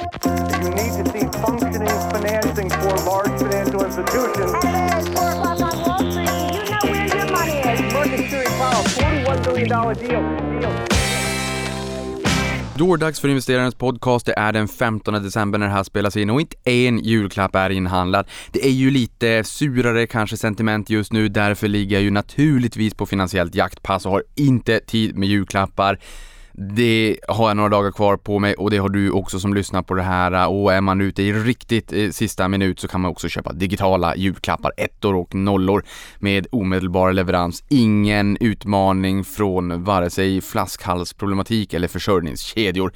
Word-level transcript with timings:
You 0.00 0.70
need 0.70 0.92
to 0.96 1.04
see 1.12 1.26
functioning 1.44 1.88
financing 2.10 2.70
for 2.70 2.94
large 3.10 3.34
financial 3.38 3.84
institutions. 3.84 4.52
Hello, 4.62 4.98
it's 4.98 5.08
4 5.08 5.30
o'clock 5.30 5.60
on 5.60 5.74
Wall 5.84 5.98
Street. 6.10 6.30
You 6.56 6.70
know 6.70 6.84
where 6.90 7.06
your 7.16 7.26
money 7.36 7.56
is. 7.58 7.92
Market 7.92 8.18
Security 8.18 8.50
Powell, 8.60 8.84
$41 8.84 9.54
billion 9.54 9.68
deal. 9.68 10.60
deal. 10.60 10.72
Då 12.74 12.94
är 12.94 12.96
det 12.98 13.06
dags 13.06 13.20
för 13.20 13.28
investerarens 13.28 13.74
podcast. 13.74 14.26
Det 14.26 14.34
är 14.38 14.52
den 14.52 14.68
15 14.68 15.14
december 15.14 15.58
när 15.58 15.66
det 15.66 15.72
här 15.72 15.82
spelas 15.82 16.16
in 16.16 16.30
och 16.30 16.40
inte 16.40 16.56
en 16.64 16.98
julklapp 16.98 17.54
är 17.54 17.70
inhandlad. 17.70 18.26
Det 18.52 18.66
är 18.66 18.70
ju 18.70 18.90
lite 18.90 19.44
surare 19.44 20.06
kanske 20.06 20.36
sentiment 20.36 20.90
just 20.90 21.12
nu, 21.12 21.28
därför 21.28 21.68
ligger 21.68 21.96
jag 21.96 22.02
ju 22.02 22.10
naturligtvis 22.10 22.94
på 22.94 23.06
finansiellt 23.06 23.54
jaktpass 23.54 24.06
och 24.06 24.12
har 24.12 24.24
inte 24.34 24.80
tid 24.80 25.18
med 25.18 25.28
julklappar. 25.28 25.98
Det 26.62 27.16
har 27.28 27.48
jag 27.48 27.56
några 27.56 27.68
dagar 27.68 27.90
kvar 27.90 28.16
på 28.16 28.38
mig 28.38 28.54
och 28.54 28.70
det 28.70 28.76
har 28.76 28.88
du 28.88 29.10
också 29.10 29.40
som 29.40 29.54
lyssnar 29.54 29.82
på 29.82 29.94
det 29.94 30.02
här 30.02 30.48
och 30.48 30.72
är 30.72 30.80
man 30.80 31.00
ute 31.00 31.22
i 31.22 31.32
riktigt 31.32 31.92
eh, 31.92 32.10
sista 32.10 32.48
minut 32.48 32.80
så 32.80 32.88
kan 32.88 33.00
man 33.00 33.10
också 33.10 33.28
köpa 33.28 33.52
digitala 33.52 34.16
julklappar, 34.16 34.72
ettor 34.76 35.14
och 35.14 35.34
nollor 35.34 35.84
med 36.18 36.46
omedelbar 36.52 37.12
leverans. 37.12 37.64
Ingen 37.68 38.36
utmaning 38.40 39.24
från 39.24 39.84
vare 39.84 40.10
sig 40.10 40.40
flaskhalsproblematik 40.40 41.74
eller 41.74 41.88
försörjningskedjor. 41.88 42.92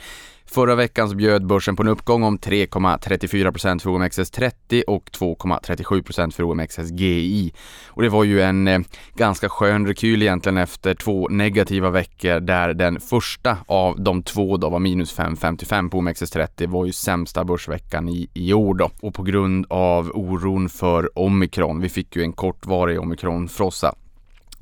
Förra 0.55 0.75
veckan 0.75 1.09
så 1.09 1.17
bjöd 1.17 1.47
börsen 1.47 1.77
på 1.77 1.83
en 1.83 1.89
uppgång 1.89 2.23
om 2.23 2.39
3,34% 2.39 3.79
för 3.79 3.91
OMXS30 3.91 4.83
och 4.87 5.05
2,37% 5.05 6.31
för 6.31 6.43
OMXS-GI. 6.43 7.55
Och 7.87 8.03
det 8.03 8.09
var 8.09 8.25
ju 8.25 8.43
en 8.43 8.69
eh, 8.69 8.81
ganska 9.15 9.49
skön 9.49 9.87
rekyl 9.87 10.23
egentligen 10.23 10.59
efter 10.59 10.95
två 10.95 11.29
negativa 11.29 11.91
veckor 11.91 12.41
där 12.41 12.75
den 12.75 13.01
första 13.01 13.57
av 13.67 14.01
de 14.01 14.23
två 14.23 14.57
då 14.57 14.69
var 14.69 14.79
minus 14.79 15.19
5,55 15.19 15.91
på 15.91 16.01
OMXS30 16.01 16.67
var 16.67 16.87
ju 16.87 16.93
sämsta 16.93 17.45
börsveckan 17.45 18.09
i, 18.09 18.31
i 18.35 18.53
år 18.53 18.75
då. 18.75 18.91
Och 19.03 19.15
på 19.15 19.23
grund 19.23 19.67
av 19.71 20.11
oron 20.15 20.69
för 20.69 21.19
omikron, 21.19 21.81
vi 21.81 21.89
fick 21.89 22.17
ju 22.17 22.23
en 22.23 22.33
kortvarig 22.33 23.01
omikronfrossa 23.01 23.95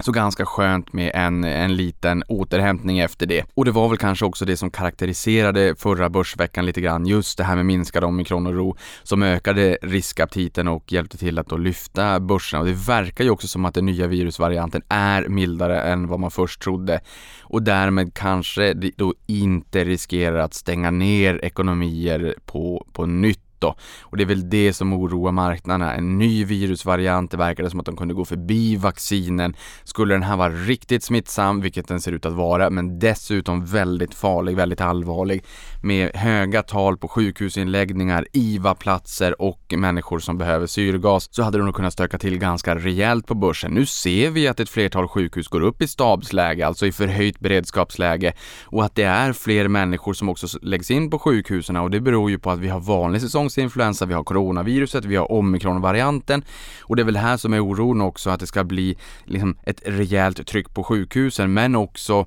så 0.05 0.13
ganska 0.13 0.47
skönt 0.47 0.93
med 0.93 1.11
en, 1.15 1.45
en 1.45 1.77
liten 1.77 2.23
återhämtning 2.29 2.99
efter 2.99 3.27
det. 3.27 3.45
Och 3.55 3.65
det 3.65 3.71
var 3.71 3.89
väl 3.89 3.99
kanske 3.99 4.25
också 4.25 4.45
det 4.45 4.57
som 4.57 4.71
karaktäriserade 4.71 5.75
förra 5.79 6.11
börsveckan 6.11 6.67
lite 6.67 6.81
grann, 6.81 7.07
just 7.07 7.39
det 7.39 7.45
här 7.45 7.57
med 7.57 7.67
minskad 7.67 8.05
omikronoro 8.05 8.77
som 9.03 9.23
ökade 9.23 9.79
riskaptiten 9.83 10.69
och 10.69 10.93
hjälpte 10.93 11.19
till 11.19 11.39
att 11.39 11.49
då 11.49 11.57
lyfta 11.57 12.21
börserna. 12.21 12.61
Och 12.61 12.67
det 12.67 12.73
verkar 12.73 13.25
ju 13.25 13.31
också 13.31 13.49
som 13.49 13.65
att 13.65 13.75
den 13.75 13.87
nya 13.87 14.07
virusvarianten 14.07 14.83
är 14.89 15.29
mildare 15.29 15.83
än 15.83 16.09
vad 16.09 16.21
man 16.21 16.31
först 16.31 16.63
trodde 16.63 17.01
och 17.41 17.63
därmed 17.63 18.15
kanske 18.15 18.75
då 18.97 19.15
inte 19.27 19.85
riskerar 19.85 20.39
att 20.39 20.55
stänga 20.55 20.91
ner 20.91 21.45
ekonomier 21.45 22.35
på, 22.47 22.87
på 22.93 23.07
nytt 23.07 23.42
då. 23.63 23.75
Och 24.03 24.17
det 24.17 24.25
är 24.25 24.27
väl 24.27 24.51
det 24.51 24.73
som 24.73 24.93
oroar 24.93 25.33
marknaderna. 25.33 25.95
En 25.95 26.19
ny 26.19 26.45
virusvariant, 26.45 27.31
det 27.31 27.37
verkade 27.37 27.71
som 27.71 27.81
att 27.81 27.87
de 27.87 27.97
kunde 27.97 28.15
gå 28.15 28.25
förbi 28.25 28.77
vaccinen. 28.77 29.57
Skulle 29.85 30.15
den 30.15 30.23
här 30.23 30.37
vara 30.37 30.53
riktigt 30.53 31.05
smittsam, 31.05 31.61
vilket 31.61 31.89
den 31.89 32.01
ser 32.01 32.13
ut 32.13 32.27
att 32.27 32.33
vara, 32.33 32.71
men 32.71 32.99
dessutom 32.99 33.65
väldigt 33.65 34.15
farlig, 34.15 34.57
väldigt 34.57 34.81
allvarlig, 34.81 35.45
med 35.83 36.17
höga 36.17 36.63
tal 36.63 36.97
på 36.97 37.09
sjukhusinläggningar, 37.09 38.27
IVA-platser 38.33 39.43
och 39.43 39.75
människor 39.77 40.19
som 40.19 40.39
behöver 40.39 40.67
syrgas, 40.67 41.29
så 41.31 41.43
hade 41.43 41.59
de 41.59 41.65
nog 41.65 41.75
kunnat 41.75 41.93
stöka 41.93 42.19
till 42.19 42.39
ganska 42.39 42.75
rejält 42.75 43.27
på 43.27 43.35
börsen. 43.35 43.71
Nu 43.71 43.87
ser 43.87 44.31
vi 44.31 44.49
att 44.49 44.61
ett 44.61 44.69
flertal 44.69 45.09
sjukhus 45.09 45.49
går 45.49 45.61
upp 45.61 45.83
i 45.83 45.89
stabsläge, 45.89 46.67
alltså 46.67 46.87
i 46.87 46.93
förhöjt 46.93 47.41
beredskapsläge, 47.41 48.33
och 48.65 48.85
att 48.85 48.95
det 48.95 49.03
är 49.03 49.33
fler 49.33 49.69
människor 49.69 50.15
som 50.15 50.29
också 50.29 50.59
läggs 50.63 50.91
in 50.91 51.11
på 51.11 51.19
sjukhusen 51.19 51.77
och 51.77 51.91
det 51.91 52.01
beror 52.01 52.31
ju 52.31 52.39
på 52.39 52.51
att 52.51 52.59
vi 52.59 52.69
har 52.69 52.81
vanlig 52.81 53.21
säsong 53.21 53.51
influensa, 53.59 54.07
vi 54.07 54.15
har 54.15 54.25
coronaviruset, 54.25 55.05
vi 55.05 55.17
har 55.17 55.33
omikronvarianten. 55.33 56.45
Och 56.81 56.97
det 56.97 57.03
är 57.03 57.07
väl 57.07 57.17
här 57.17 57.37
som 57.37 57.53
är 57.53 57.61
oron 57.61 58.01
också 58.01 58.31
att 58.31 58.41
det 58.41 58.47
ska 58.47 58.65
bli 58.65 58.97
liksom 59.25 59.57
ett 59.63 59.83
rejält 59.87 60.47
tryck 60.47 60.75
på 60.75 60.85
sjukhusen 60.85 61.53
men 61.53 61.77
också 61.77 62.27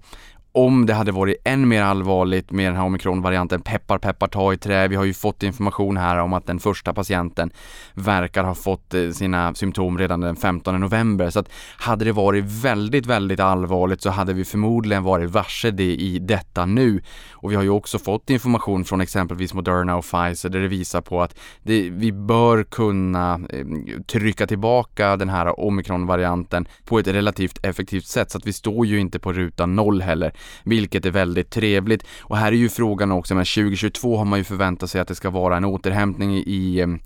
om 0.56 0.86
det 0.86 0.94
hade 0.94 1.12
varit 1.12 1.38
än 1.44 1.68
mer 1.68 1.82
allvarligt 1.82 2.52
med 2.52 2.66
den 2.66 2.76
här 2.76 2.84
omikronvarianten, 2.84 3.62
peppar 3.62 3.98
peppar 3.98 4.28
ta 4.28 4.54
i 4.54 4.58
trä. 4.58 4.88
Vi 4.88 4.96
har 4.96 5.06
ju 5.06 5.14
fått 5.14 5.44
information 5.44 5.98
här 5.98 6.18
om 6.18 6.34
att 6.34 6.46
den 6.46 6.60
första 6.60 6.94
patienten 6.94 7.52
verkar 7.94 8.44
ha 8.44 8.56
fått 8.56 8.94
eh, 8.94 9.10
sina 9.10 9.56
symptom 9.56 9.98
redan 9.98 10.20
den 10.20 10.36
15 10.36 10.82
november. 10.82 11.30
Så 11.30 11.40
att 11.40 11.50
hade 11.78 12.06
det 12.06 12.12
varit 12.12 12.46
väldigt, 12.46 13.06
väldigt 13.06 13.40
allvarligt 13.40 14.02
så 14.02 14.10
hade 14.10 14.34
vi 14.34 14.46
förmodligen 14.46 15.04
varit 15.04 15.30
varse 15.30 15.72
det 15.72 15.96
i 15.96 16.20
detta 16.20 16.66
nu. 16.66 17.02
Och 17.32 17.52
vi 17.52 17.56
har 17.56 17.64
ju 17.64 17.70
också 17.70 18.00
fått 18.00 18.30
information 18.30 18.86
från 18.86 19.02
exempelvis 19.02 19.54
Moderna 19.54 19.96
och 19.96 20.04
Pfizer 20.04 20.50
där 20.50 20.60
det 20.60 20.68
visar 20.68 21.02
på 21.02 21.22
att 21.22 21.40
det, 21.64 21.90
vi 21.90 22.12
bör 22.12 22.64
kunna 22.64 23.40
eh, 23.50 23.66
trycka 24.08 24.48
tillbaka 24.48 25.18
den 25.18 25.30
här 25.30 25.60
omikronvarianten 25.60 26.68
på 26.86 27.00
ett 27.00 27.08
relativt 27.08 27.66
effektivt 27.66 28.06
sätt 28.06 28.32
så 28.32 28.38
att 28.38 28.48
vi 28.48 28.54
står 28.54 28.86
ju 28.86 29.00
inte 29.00 29.20
på 29.20 29.34
ruta 29.34 29.66
noll 29.66 30.02
heller 30.02 30.34
vilket 30.64 31.06
är 31.06 31.12
väldigt 31.12 31.50
trevligt. 31.50 32.06
Och 32.22 32.38
här 32.38 32.52
är 32.52 32.56
ju 32.56 32.70
frågan 32.70 33.12
också, 33.12 33.36
men 33.36 33.46
2022 33.46 34.18
har 34.18 34.26
man 34.26 34.40
ju 34.40 34.44
förväntat 34.44 34.90
sig 34.90 35.02
att 35.02 35.08
det 35.08 35.16
ska 35.16 35.30
vara 35.30 35.58
en 35.58 35.66
återhämtning 35.66 36.36
i, 36.38 36.98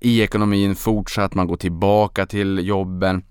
i 0.00 0.22
ekonomin 0.22 0.74
fortsatt, 0.74 1.34
man 1.34 1.46
går 1.46 1.56
tillbaka 1.56 2.26
till 2.26 2.60
jobben 2.62 3.22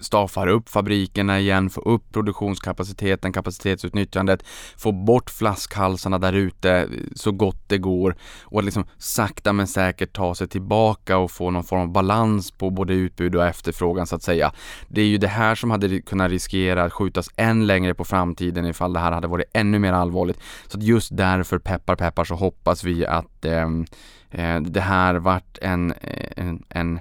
staffar 0.00 0.46
upp 0.46 0.68
fabrikerna 0.68 1.40
igen, 1.40 1.70
få 1.70 1.80
upp 1.80 2.12
produktionskapaciteten, 2.12 3.32
kapacitetsutnyttjandet, 3.32 4.42
få 4.76 4.92
bort 4.92 5.30
flaskhalsarna 5.30 6.18
där 6.18 6.32
ute 6.32 6.88
så 7.14 7.32
gott 7.32 7.62
det 7.66 7.78
går 7.78 8.16
och 8.42 8.64
liksom 8.64 8.84
sakta 8.98 9.52
men 9.52 9.66
säkert 9.66 10.12
ta 10.12 10.34
sig 10.34 10.48
tillbaka 10.48 11.18
och 11.18 11.30
få 11.30 11.50
någon 11.50 11.64
form 11.64 11.80
av 11.80 11.92
balans 11.92 12.50
på 12.50 12.70
både 12.70 12.94
utbud 12.94 13.34
och 13.34 13.46
efterfrågan 13.46 14.06
så 14.06 14.16
att 14.16 14.22
säga. 14.22 14.52
Det 14.88 15.00
är 15.00 15.06
ju 15.06 15.18
det 15.18 15.28
här 15.28 15.54
som 15.54 15.70
hade 15.70 16.00
kunnat 16.00 16.30
riskera 16.30 16.84
att 16.84 16.92
skjutas 16.92 17.28
än 17.36 17.66
längre 17.66 17.94
på 17.94 18.04
framtiden 18.04 18.66
ifall 18.66 18.92
det 18.92 19.00
här 19.00 19.12
hade 19.12 19.28
varit 19.28 19.50
ännu 19.54 19.78
mer 19.78 19.92
allvarligt. 19.92 20.40
Så 20.66 20.78
att 20.78 20.82
just 20.82 21.16
därför, 21.16 21.58
peppar 21.58 21.96
peppar, 21.96 22.24
så 22.24 22.34
hoppas 22.34 22.84
vi 22.84 23.06
att 23.06 23.44
eh, 23.44 23.68
eh 24.30 24.60
det 24.60 24.80
här 24.80 25.14
vart 25.14 25.58
en, 25.62 25.94
en, 26.36 26.62
en 26.68 27.00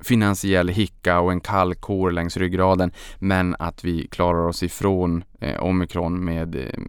finansiell 0.00 0.68
hicka 0.68 1.20
och 1.20 1.32
en 1.32 1.40
kall 1.40 1.74
kår 1.74 2.10
längs 2.10 2.36
ryggraden 2.36 2.90
men 3.18 3.56
att 3.58 3.84
vi 3.84 4.08
klarar 4.08 4.46
oss 4.46 4.62
ifrån 4.62 5.24
eh, 5.40 5.62
omikron 5.62 6.24
med, 6.24 6.54
eh, 6.54 6.80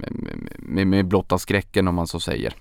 med, 0.58 0.88
med 0.88 1.08
blotta 1.08 1.38
skräcken 1.38 1.88
om 1.88 1.96
man 1.96 2.08
så 2.08 2.20
säger. 2.20 2.54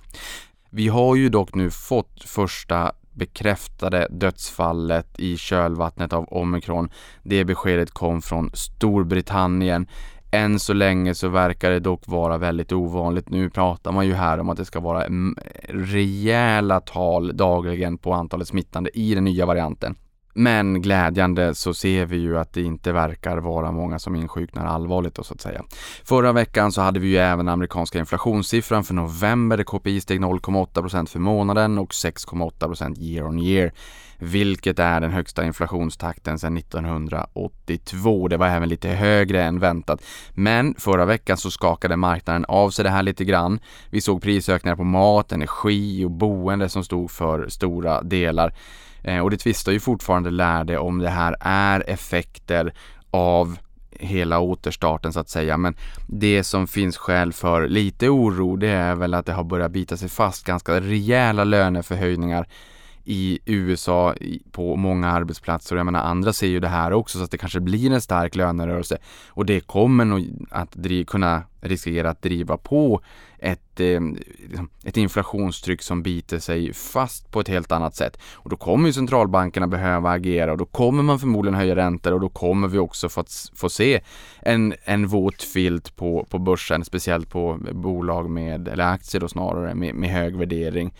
Vi 0.71 0.89
har 0.89 1.17
ju 1.17 1.29
dock 1.29 1.55
nu 1.55 1.71
fått 1.71 2.23
första 2.25 2.93
bekräftade 3.19 4.09
dödsfallet 4.11 5.21
i 5.21 5.37
kölvattnet 5.37 6.13
av 6.13 6.25
omikron. 6.25 6.91
Det 7.23 7.45
beskedet 7.45 7.91
kom 7.91 8.23
från 8.23 8.51
Storbritannien. 8.55 9.87
Än 10.31 10.59
så 10.59 10.73
länge 10.73 11.15
så 11.15 11.29
verkar 11.29 11.71
det 11.71 11.81
dock 11.81 12.03
vara 12.07 12.39
väldigt 12.39 12.73
ovanligt. 12.73 13.31
Nu 13.31 13.51
pratar 13.51 13.93
man 13.93 14.07
ju 14.07 14.15
här 14.15 14.39
om 14.39 14.49
att 14.49 14.57
det 14.57 14.65
ska 14.65 14.81
vara 14.81 15.05
mm, 15.05 15.37
rejäla 15.69 16.81
tal 16.81 17.37
dagligen 17.37 17.99
på 17.99 18.13
antalet 18.13 18.49
smittande 18.49 18.99
i 18.99 19.15
den 19.15 19.25
nya 19.25 19.47
varianten. 19.47 19.97
Men 20.38 20.82
glädjande 20.82 21.54
så 21.54 21.75
ser 21.75 22.06
vi 22.06 22.16
ju 22.16 22.38
att 22.38 22.53
det 22.53 22.62
inte 22.62 22.93
verkar 22.93 23.37
vara 23.37 23.72
många 23.72 23.99
som 23.99 24.16
insjuknar 24.16 24.66
allvarligt 24.66 25.15
då 25.15 25.22
så 25.22 25.34
att 25.34 25.41
säga. 25.41 25.62
Förra 26.04 26.32
veckan 26.32 26.72
så 26.72 26.81
hade 26.81 27.00
vi 27.00 27.09
ju 27.09 27.16
även 27.16 27.49
amerikanska 27.49 27.99
inflationssiffran 27.99 28.84
för 28.84 28.94
november 28.94 29.56
där 29.56 29.65
KPI 29.65 30.00
steg 30.00 30.21
0,8% 30.21 31.06
för 31.06 31.19
månaden 31.19 31.78
och 31.78 31.91
6,8% 31.91 32.99
year 32.99 33.26
on 33.26 33.38
year. 33.38 33.72
Vilket 34.19 34.78
är 34.78 35.00
den 35.00 35.10
högsta 35.10 35.44
inflationstakten 35.44 36.38
sedan 36.38 36.56
1982. 36.56 38.28
Det 38.28 38.37
var 38.37 38.47
även 38.47 38.69
lite 38.69 38.88
högre 38.88 39.44
än 39.44 39.59
väntat. 39.59 40.03
Men 40.31 40.75
förra 40.78 41.05
veckan 41.05 41.37
så 41.37 41.50
skakade 41.50 41.97
marknaden 41.97 42.44
av 42.44 42.70
sig 42.70 42.82
det 42.82 42.91
här 42.91 43.03
lite 43.03 43.25
grann. 43.25 43.60
Vi 43.91 44.00
såg 44.00 44.22
prisökningar 44.22 44.76
på 44.76 44.84
mat, 44.84 45.32
energi 45.32 46.05
och 46.05 46.10
boende 46.10 46.69
som 46.69 46.84
stod 46.84 47.11
för 47.11 47.49
stora 47.49 48.02
delar. 48.02 48.55
Eh, 49.03 49.21
och 49.21 49.31
det 49.31 49.37
tvistar 49.37 49.73
ju 49.73 49.81
fortfarande 49.81 50.31
lärde 50.31 50.79
om 50.79 50.99
det 50.99 51.11
här 51.11 51.37
är 51.41 51.91
effekter 51.91 52.73
av 53.11 53.59
hela 53.91 54.39
återstarten 54.39 55.12
så 55.12 55.21
att 55.21 55.29
säga. 55.29 55.56
Men 55.56 55.77
det 56.06 56.45
som 56.45 56.67
finns 56.67 56.97
skäl 56.97 57.33
för 57.33 57.69
lite 57.69 58.09
oro 58.09 58.56
det 58.56 58.69
är 58.69 58.95
väl 58.95 59.15
att 59.15 59.27
det 59.27 59.33
har 59.33 59.45
börjat 59.45 59.73
bita 59.73 59.97
sig 59.97 60.09
fast 60.09 60.45
ganska 60.45 60.81
rejäla 60.81 61.45
löneförhöjningar 61.45 62.47
i 63.10 63.38
USA 63.46 64.14
på 64.52 64.76
många 64.76 65.10
arbetsplatser 65.10 65.75
och 65.76 65.78
jag 65.78 65.84
menar 65.84 66.02
andra 66.02 66.32
ser 66.32 66.46
ju 66.46 66.60
det 66.60 66.69
här 66.69 66.93
också 66.93 67.19
så 67.19 67.25
att 67.25 67.31
det 67.31 67.38
kanske 67.38 67.60
blir 67.60 67.93
en 67.93 68.00
stark 68.00 68.34
lönerörelse 68.34 68.99
och 69.28 69.46
det 69.46 69.60
kommer 69.60 70.05
nog 70.05 70.46
att 70.50 70.72
driv, 70.72 71.05
kunna 71.05 71.43
riskera 71.60 72.10
att 72.10 72.22
driva 72.22 72.56
på 72.56 73.00
ett, 73.38 73.81
eh, 73.81 74.00
liksom 74.38 74.69
ett 74.84 74.96
inflationstryck 74.96 75.82
som 75.82 76.02
biter 76.02 76.38
sig 76.38 76.72
fast 76.72 77.31
på 77.31 77.40
ett 77.40 77.49
helt 77.49 77.72
annat 77.72 77.94
sätt. 77.94 78.19
Och 78.34 78.50
då 78.50 78.56
kommer 78.56 78.87
ju 78.87 78.93
centralbankerna 78.93 79.66
behöva 79.66 80.10
agera 80.10 80.52
och 80.52 80.58
då 80.58 80.64
kommer 80.64 81.02
man 81.02 81.19
förmodligen 81.19 81.58
höja 81.58 81.76
räntor 81.76 82.12
och 82.12 82.20
då 82.20 82.28
kommer 82.28 82.69
vi 82.69 82.78
också 82.78 83.08
få, 83.08 83.25
få 83.55 83.69
se 83.69 84.00
en, 84.40 84.75
en 84.84 85.06
våt 85.06 85.43
filt 85.43 85.96
på, 85.96 86.26
på 86.31 86.38
börsen, 86.38 86.84
speciellt 86.84 87.31
på 87.31 87.58
bolag 87.72 88.31
med, 88.31 88.69
eller 88.69 88.84
aktier 88.84 89.20
då 89.20 89.28
snarare, 89.28 89.75
med, 89.75 89.94
med 89.94 90.10
hög 90.10 90.37
värdering. 90.37 90.94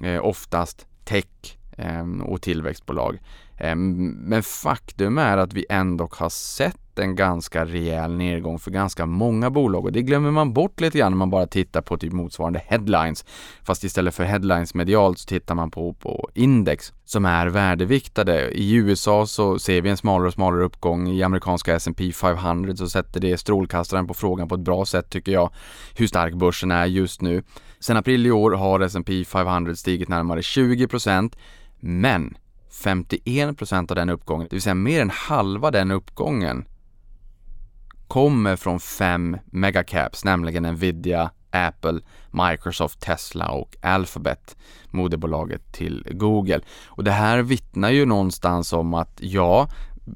Eh, 0.00 0.24
oftast 0.24 0.86
tech 1.04 1.58
eh, 1.76 2.20
och 2.22 2.42
tillväxtbolag. 2.42 3.18
Eh, 3.58 3.74
men 3.74 4.42
faktum 4.42 5.18
är 5.18 5.36
att 5.36 5.52
vi 5.52 5.66
ändå 5.68 6.08
har 6.12 6.30
sett 6.30 6.81
en 6.98 7.16
ganska 7.16 7.64
rejäl 7.64 8.12
nedgång 8.12 8.58
för 8.58 8.70
ganska 8.70 9.06
många 9.06 9.50
bolag 9.50 9.84
och 9.84 9.92
det 9.92 10.02
glömmer 10.02 10.30
man 10.30 10.52
bort 10.52 10.80
lite 10.80 10.98
grann 10.98 11.12
när 11.12 11.16
man 11.16 11.30
bara 11.30 11.46
tittar 11.46 11.82
på 11.82 11.98
typ 11.98 12.12
motsvarande 12.12 12.62
headlines. 12.66 13.24
Fast 13.62 13.84
istället 13.84 14.14
för 14.14 14.24
headlines 14.24 14.74
medialt 14.74 15.18
så 15.18 15.26
tittar 15.26 15.54
man 15.54 15.70
på, 15.70 15.92
på 15.92 16.30
index 16.34 16.92
som 17.04 17.24
är 17.24 17.46
värdeviktade. 17.46 18.50
I 18.50 18.74
USA 18.74 19.26
så 19.26 19.58
ser 19.58 19.80
vi 19.80 19.90
en 19.90 19.96
smalare 19.96 20.28
och 20.28 20.34
smalare 20.34 20.64
uppgång. 20.64 21.08
I 21.08 21.22
amerikanska 21.22 21.74
S&P 21.74 22.12
500 22.12 22.76
så 22.76 22.88
sätter 22.88 23.20
det 23.20 23.38
strålkastaren 23.38 24.06
på 24.06 24.14
frågan 24.14 24.48
på 24.48 24.54
ett 24.54 24.60
bra 24.60 24.84
sätt 24.84 25.10
tycker 25.10 25.32
jag, 25.32 25.50
hur 25.96 26.06
stark 26.06 26.34
börsen 26.34 26.70
är 26.70 26.86
just 26.86 27.20
nu. 27.20 27.42
Sen 27.80 27.96
april 27.96 28.26
i 28.26 28.30
år 28.30 28.50
har 28.50 28.80
S&P 28.80 29.24
500 29.24 29.74
stigit 29.74 30.08
närmare 30.08 30.40
20% 30.40 31.32
men 31.80 32.36
51% 32.72 33.90
av 33.90 33.96
den 33.96 34.10
uppgången, 34.10 34.46
det 34.50 34.56
vill 34.56 34.62
säga 34.62 34.74
mer 34.74 35.02
än 35.02 35.10
halva 35.10 35.70
den 35.70 35.90
uppgången 35.90 36.64
kommer 38.12 38.56
från 38.56 38.80
fem 38.80 39.36
megacaps, 39.46 40.24
nämligen 40.24 40.62
Nvidia, 40.62 41.30
Apple, 41.50 42.00
Microsoft, 42.30 43.00
Tesla 43.00 43.48
och 43.48 43.76
Alphabet, 43.82 44.56
moderbolaget 44.90 45.72
till 45.72 46.08
Google. 46.10 46.60
Och 46.86 47.04
det 47.04 47.10
här 47.10 47.42
vittnar 47.42 47.90
ju 47.90 48.06
någonstans 48.06 48.72
om 48.72 48.94
att 48.94 49.16
ja, 49.20 49.68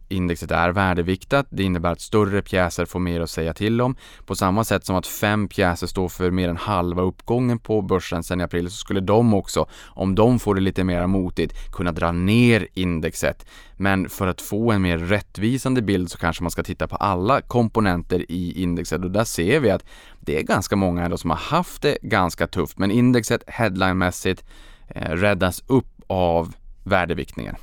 indexet 0.08 0.50
är 0.50 0.70
värdeviktat. 0.70 1.46
Det 1.50 1.62
innebär 1.62 1.92
att 1.92 2.00
större 2.00 2.42
pjäser 2.42 2.84
får 2.84 3.00
mer 3.00 3.20
att 3.20 3.30
säga 3.30 3.54
till 3.54 3.80
om. 3.80 3.96
På 4.26 4.34
samma 4.34 4.64
sätt 4.64 4.84
som 4.84 4.96
att 4.96 5.06
fem 5.06 5.48
pjäser 5.48 5.86
står 5.86 6.08
för 6.08 6.30
mer 6.30 6.48
än 6.48 6.56
halva 6.56 7.02
uppgången 7.02 7.58
på 7.58 7.82
börsen 7.82 8.22
sedan 8.22 8.40
i 8.40 8.44
april 8.44 8.70
så 8.70 8.76
skulle 8.76 9.00
de 9.00 9.34
också, 9.34 9.66
om 9.84 10.14
de 10.14 10.38
får 10.38 10.54
det 10.54 10.60
lite 10.60 10.84
mer 10.84 11.06
motigt, 11.06 11.72
kunna 11.72 11.92
dra 11.92 12.12
ner 12.12 12.68
indexet. 12.74 13.46
Men 13.76 14.08
för 14.08 14.26
att 14.26 14.40
få 14.40 14.72
en 14.72 14.82
mer 14.82 14.98
rättvisande 14.98 15.82
bild 15.82 16.10
så 16.10 16.18
kanske 16.18 16.42
man 16.42 16.50
ska 16.50 16.62
titta 16.62 16.88
på 16.88 16.96
alla 16.96 17.40
komponenter 17.40 18.24
i 18.28 18.62
indexet 18.62 19.04
och 19.04 19.10
där 19.10 19.24
ser 19.24 19.60
vi 19.60 19.70
att 19.70 19.84
det 20.20 20.38
är 20.38 20.42
ganska 20.42 20.76
många 20.76 21.04
ändå 21.04 21.16
som 21.16 21.30
har 21.30 21.36
haft 21.36 21.82
det 21.82 21.98
ganska 22.02 22.46
tufft 22.46 22.78
men 22.78 22.90
indexet 22.90 23.42
headlinemässigt 23.46 24.44
eh, 24.88 25.10
räddas 25.10 25.62
upp 25.66 25.86
av 26.06 26.54
värdeviktningen. 26.84 27.56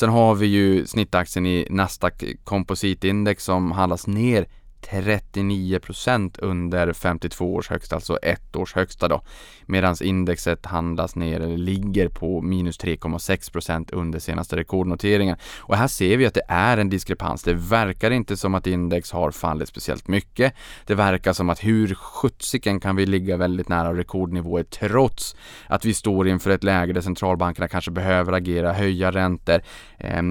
Sen 0.00 0.10
har 0.10 0.34
vi 0.34 0.46
ju 0.46 0.86
snittaktien 0.86 1.46
i 1.46 1.66
Nasdaq 1.70 2.24
Composite 2.44 3.08
Index 3.08 3.44
som 3.44 3.72
handlas 3.72 4.06
ner 4.06 4.46
39 4.80 5.78
procent 5.78 6.38
under 6.38 6.92
52 6.92 7.54
års 7.54 7.70
högsta, 7.70 7.94
alltså 7.94 8.16
ett 8.16 8.56
års 8.56 8.74
högsta 8.74 9.08
då. 9.08 9.22
Medan 9.66 9.96
indexet 10.02 10.66
handlas 10.66 11.16
ner, 11.16 11.40
eller 11.40 11.56
ligger 11.56 12.08
på 12.08 12.42
minus 12.42 12.80
3,6 12.80 13.52
procent 13.52 13.90
under 13.90 14.18
senaste 14.18 14.56
rekordnoteringen. 14.56 15.36
Och 15.58 15.76
här 15.76 15.86
ser 15.86 16.16
vi 16.16 16.26
att 16.26 16.34
det 16.34 16.44
är 16.48 16.78
en 16.78 16.90
diskrepans. 16.90 17.42
Det 17.42 17.54
verkar 17.54 18.10
inte 18.10 18.36
som 18.36 18.54
att 18.54 18.66
index 18.66 19.12
har 19.12 19.30
fallit 19.30 19.68
speciellt 19.68 20.08
mycket. 20.08 20.54
Det 20.86 20.94
verkar 20.94 21.32
som 21.32 21.50
att 21.50 21.64
hur 21.64 21.94
sjuttsiken 21.94 22.80
kan 22.80 22.96
vi 22.96 23.06
ligga 23.06 23.36
väldigt 23.36 23.68
nära 23.68 23.96
rekordnivåer 23.96 24.62
trots 24.62 25.36
att 25.66 25.84
vi 25.84 25.94
står 25.94 26.28
inför 26.28 26.50
ett 26.50 26.64
läge 26.64 26.92
där 26.92 27.00
centralbankerna 27.00 27.68
kanske 27.68 27.90
behöver 27.90 28.32
agera, 28.32 28.72
höja 28.72 29.10
räntor, 29.10 29.60
eh, 29.98 30.22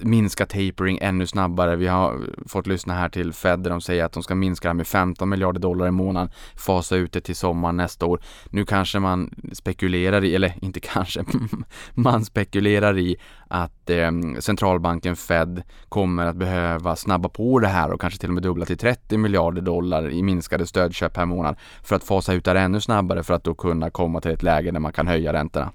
minska 0.00 0.46
tapering 0.46 0.98
ännu 1.02 1.26
snabbare. 1.26 1.76
Vi 1.76 1.86
har 1.86 2.20
fått 2.48 2.66
lyssna 2.66 2.94
här 2.94 3.08
till 3.08 3.32
Fed 3.32 3.73
de 3.74 3.80
säger 3.80 4.04
att 4.04 4.12
de 4.12 4.22
ska 4.22 4.34
minska 4.34 4.68
det 4.68 4.74
med 4.74 4.86
15 4.86 5.28
miljarder 5.28 5.60
dollar 5.60 5.86
i 5.86 5.90
månaden, 5.90 6.30
fasa 6.56 6.96
ut 6.96 7.12
det 7.12 7.20
till 7.20 7.36
sommaren 7.36 7.76
nästa 7.76 8.06
år. 8.06 8.20
Nu 8.50 8.64
kanske 8.64 8.98
man 8.98 9.34
spekulerar 9.52 10.24
i, 10.24 10.34
eller 10.34 10.54
inte 10.62 10.80
kanske, 10.80 11.24
man 11.94 12.24
spekulerar 12.24 12.98
i 12.98 13.16
att 13.48 13.90
eh, 13.90 14.10
centralbanken 14.38 15.16
Fed 15.16 15.62
kommer 15.88 16.26
att 16.26 16.36
behöva 16.36 16.96
snabba 16.96 17.28
på 17.28 17.58
det 17.58 17.68
här 17.68 17.92
och 17.92 18.00
kanske 18.00 18.20
till 18.20 18.28
och 18.28 18.34
med 18.34 18.42
dubbla 18.42 18.64
till 18.64 18.78
30 18.78 19.16
miljarder 19.16 19.62
dollar 19.62 20.10
i 20.10 20.22
minskade 20.22 20.66
stödköp 20.66 21.14
per 21.14 21.24
månad 21.24 21.56
för 21.82 21.96
att 21.96 22.04
fasa 22.04 22.32
ut 22.32 22.44
det 22.44 22.60
ännu 22.60 22.80
snabbare 22.80 23.22
för 23.22 23.34
att 23.34 23.44
då 23.44 23.54
kunna 23.54 23.90
komma 23.90 24.20
till 24.20 24.30
ett 24.30 24.42
läge 24.42 24.70
där 24.70 24.80
man 24.80 24.92
kan 24.92 25.06
höja 25.06 25.32
räntorna. 25.32 25.72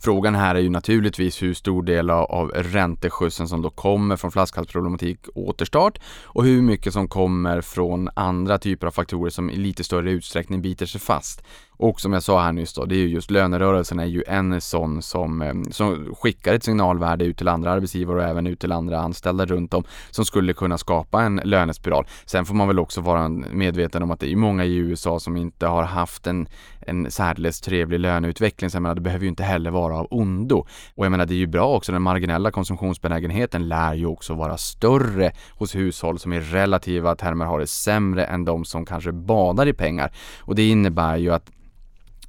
Frågan 0.00 0.34
här 0.34 0.54
är 0.54 0.60
ju 0.60 0.70
naturligtvis 0.70 1.42
hur 1.42 1.54
stor 1.54 1.82
del 1.82 2.10
av 2.10 2.50
ränteskjutsen 2.54 3.48
som 3.48 3.62
då 3.62 3.70
kommer 3.70 4.16
från 4.16 4.32
flaskhalsproblematik 4.32 5.18
återstart 5.34 5.98
och 6.24 6.44
hur 6.44 6.62
mycket 6.62 6.92
som 6.92 7.08
kommer 7.08 7.60
från 7.60 8.08
andra 8.14 8.58
typer 8.58 8.86
av 8.86 8.90
faktorer 8.90 9.30
som 9.30 9.50
i 9.50 9.56
lite 9.56 9.84
större 9.84 10.10
utsträckning 10.10 10.62
biter 10.62 10.86
sig 10.86 11.00
fast. 11.00 11.42
Och 11.76 12.00
som 12.00 12.12
jag 12.12 12.22
sa 12.22 12.42
här 12.42 12.52
nyss 12.52 12.74
då, 12.74 12.84
det 12.84 12.94
är 12.94 12.98
ju 12.98 13.08
just 13.08 13.30
lönerörelsen 13.30 14.00
är 14.00 14.04
ju 14.04 14.22
en 14.26 14.60
sån 14.60 15.02
som, 15.02 15.42
eh, 15.42 15.54
som 15.70 16.14
skickar 16.14 16.54
ett 16.54 16.64
signalvärde 16.64 17.24
ut 17.24 17.38
till 17.38 17.48
andra 17.48 17.72
arbetsgivare 17.72 18.18
och 18.18 18.24
även 18.24 18.46
ut 18.46 18.60
till 18.60 18.72
andra 18.72 19.00
anställda 19.00 19.46
runt 19.46 19.74
om 19.74 19.84
som 20.10 20.24
skulle 20.24 20.52
kunna 20.52 20.78
skapa 20.78 21.22
en 21.22 21.40
lönespiral. 21.44 22.06
Sen 22.26 22.44
får 22.44 22.54
man 22.54 22.68
väl 22.68 22.78
också 22.78 23.00
vara 23.00 23.28
medveten 23.28 24.02
om 24.02 24.10
att 24.10 24.20
det 24.20 24.32
är 24.32 24.36
många 24.36 24.64
i 24.64 24.76
USA 24.76 25.20
som 25.20 25.36
inte 25.36 25.66
har 25.66 25.82
haft 25.82 26.26
en, 26.26 26.48
en 26.80 27.10
särdeles 27.10 27.60
trevlig 27.60 28.00
löneutveckling. 28.00 28.70
Så 28.70 28.76
jag 28.76 28.82
menar, 28.82 28.94
det 28.94 29.00
behöver 29.00 29.22
ju 29.22 29.28
inte 29.28 29.42
heller 29.42 29.70
vara 29.70 29.96
av 29.96 30.06
ondo. 30.10 30.66
Och 30.94 31.04
jag 31.04 31.10
menar, 31.10 31.26
det 31.26 31.34
är 31.34 31.36
ju 31.36 31.46
bra 31.46 31.76
också, 31.76 31.92
den 31.92 32.02
marginella 32.02 32.50
konsumtionsbenägenheten 32.50 33.68
lär 33.68 33.94
ju 33.94 34.06
också 34.06 34.34
vara 34.34 34.56
större 34.56 35.32
hos 35.58 35.74
hushåll 35.74 36.18
som 36.18 36.32
i 36.32 36.40
relativa 36.40 37.16
termer 37.16 37.44
har 37.44 37.60
det 37.60 37.66
sämre 37.66 38.24
än 38.24 38.44
de 38.44 38.64
som 38.64 38.86
kanske 38.86 39.12
badar 39.12 39.68
i 39.68 39.72
pengar. 39.72 40.12
Och 40.40 40.54
det 40.54 40.68
innebär 40.68 41.16
ju 41.16 41.32
att 41.32 41.50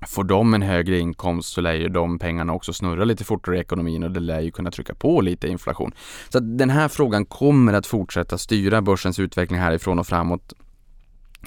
Får 0.05 0.23
de 0.23 0.53
en 0.53 0.61
högre 0.61 0.99
inkomst 0.99 1.53
så 1.53 1.61
lär 1.61 1.73
ju 1.73 1.89
de 1.89 2.19
pengarna 2.19 2.53
också 2.53 2.73
snurra 2.73 3.03
lite 3.05 3.23
fortare 3.23 3.57
i 3.57 3.59
ekonomin 3.59 4.03
och 4.03 4.11
det 4.11 4.19
lär 4.19 4.39
ju 4.39 4.51
kunna 4.51 4.71
trycka 4.71 4.95
på 4.95 5.21
lite 5.21 5.47
inflation. 5.47 5.91
Så 6.29 6.37
att 6.37 6.57
den 6.57 6.69
här 6.69 6.87
frågan 6.87 7.25
kommer 7.25 7.73
att 7.73 7.87
fortsätta 7.87 8.37
styra 8.37 8.81
börsens 8.81 9.19
utveckling 9.19 9.59
härifrån 9.59 9.99
och 9.99 10.07
framåt 10.07 10.53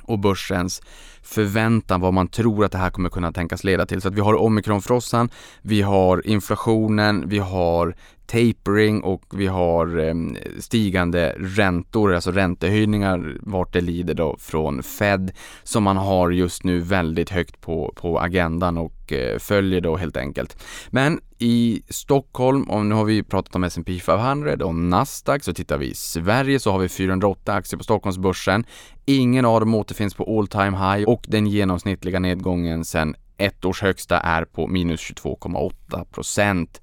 och 0.03 0.19
börsens 0.19 0.83
förväntan 1.23 2.01
vad 2.01 2.15
man 2.15 2.29
tror 2.29 2.65
att 2.65 2.73
det 2.73 2.79
här 2.79 2.91
kommer 2.91 3.09
kunna 3.09 3.33
tänkas 3.33 3.65
leda 3.65 3.87
till. 3.87 4.01
Så 4.01 4.09
att 4.09 4.15
vi 4.15 4.21
har 4.21 4.35
omikronfrossan, 4.35 5.31
vi 5.63 5.83
har 5.83 6.27
inflationen, 6.27 7.29
vi 7.29 7.39
har 7.39 7.95
tapering 8.31 9.03
och 9.03 9.23
vi 9.33 9.47
har 9.47 9.99
eh, 9.99 10.15
stigande 10.59 11.35
räntor, 11.39 12.15
alltså 12.15 12.31
räntehöjningar 12.31 13.37
vart 13.41 13.73
det 13.73 13.81
lider 13.81 14.15
då 14.15 14.37
från 14.39 14.83
Fed 14.83 15.33
som 15.63 15.83
man 15.83 15.97
har 15.97 16.31
just 16.31 16.65
nu 16.65 16.81
väldigt 16.81 17.31
högt 17.31 17.61
på, 17.61 17.93
på 17.97 18.21
agendan 18.21 18.79
och 18.79 19.13
eh, 19.13 19.39
följer 19.39 19.81
då 19.81 19.97
helt 19.97 20.17
enkelt. 20.17 20.63
Men 20.91 21.21
i 21.39 21.83
Stockholm, 21.89 22.63
och 22.63 22.87
nu 22.87 22.95
har 22.95 23.05
vi 23.05 23.23
pratat 23.23 23.55
om 23.55 23.65
S&P 23.65 24.01
500 24.01 24.67
och 24.67 24.75
Nasdaq, 24.75 25.45
så 25.45 25.53
tittar 25.53 25.79
vi 25.79 25.87
i 25.87 25.95
Sverige 25.95 26.59
så 26.59 26.73
har 26.73 26.79
vi 26.79 26.89
408 26.89 27.53
aktier 27.53 27.79
på 27.79 27.85
Stockholmsbörsen. 27.85 28.65
Ingen 29.05 29.45
av 29.45 29.61
dem 29.61 29.75
återfinns 29.75 30.15
på 30.15 30.39
all 30.39 30.49
time 30.49 30.77
high 30.79 31.09
och 31.09 31.25
den 31.29 31.47
genomsnittliga 31.47 32.19
nedgången 32.19 32.85
sedan 32.85 33.15
ett 33.37 33.65
års 33.65 33.83
högsta 33.83 34.21
är 34.21 34.45
på 34.45 34.67
minus 34.67 35.01
22,8 35.01 36.05
procent. 36.05 36.80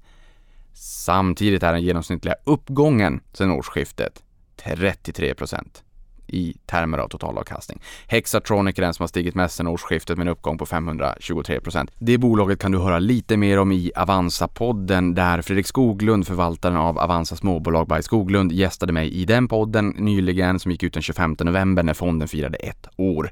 Samtidigt 0.80 1.62
är 1.62 1.72
den 1.72 1.82
genomsnittliga 1.82 2.34
uppgången 2.44 3.20
sedan 3.32 3.50
årsskiftet 3.50 4.22
33 4.56 5.34
procent 5.34 5.84
i 6.28 6.56
termer 6.66 6.98
av 6.98 7.08
totalavkastning. 7.08 7.80
Hexatronic 8.06 8.78
är 8.78 8.82
den 8.82 8.94
som 8.94 9.02
har 9.02 9.08
stigit 9.08 9.34
mest 9.34 9.56
sedan 9.56 9.66
årsskiftet 9.66 10.18
med 10.18 10.26
en 10.26 10.32
uppgång 10.32 10.58
på 10.58 10.66
523 10.66 11.60
procent. 11.60 11.90
Det 11.98 12.18
bolaget 12.18 12.58
kan 12.58 12.72
du 12.72 12.78
höra 12.78 12.98
lite 12.98 13.36
mer 13.36 13.58
om 13.58 13.72
i 13.72 13.92
Avanza-podden 13.96 15.14
där 15.14 15.42
Fredrik 15.42 15.66
Skoglund, 15.66 16.26
förvaltaren 16.26 16.76
av 16.76 16.98
Avanza 16.98 17.36
småbolag 17.36 17.88
by 17.88 18.02
Skoglund, 18.02 18.52
gästade 18.52 18.92
mig 18.92 19.10
i 19.12 19.24
den 19.24 19.48
podden 19.48 19.88
nyligen 19.88 20.58
som 20.58 20.70
gick 20.70 20.82
ut 20.82 20.92
den 20.92 21.02
25 21.02 21.36
november 21.40 21.82
när 21.82 21.94
fonden 21.94 22.28
firade 22.28 22.58
ett 22.58 22.86
år. 22.96 23.30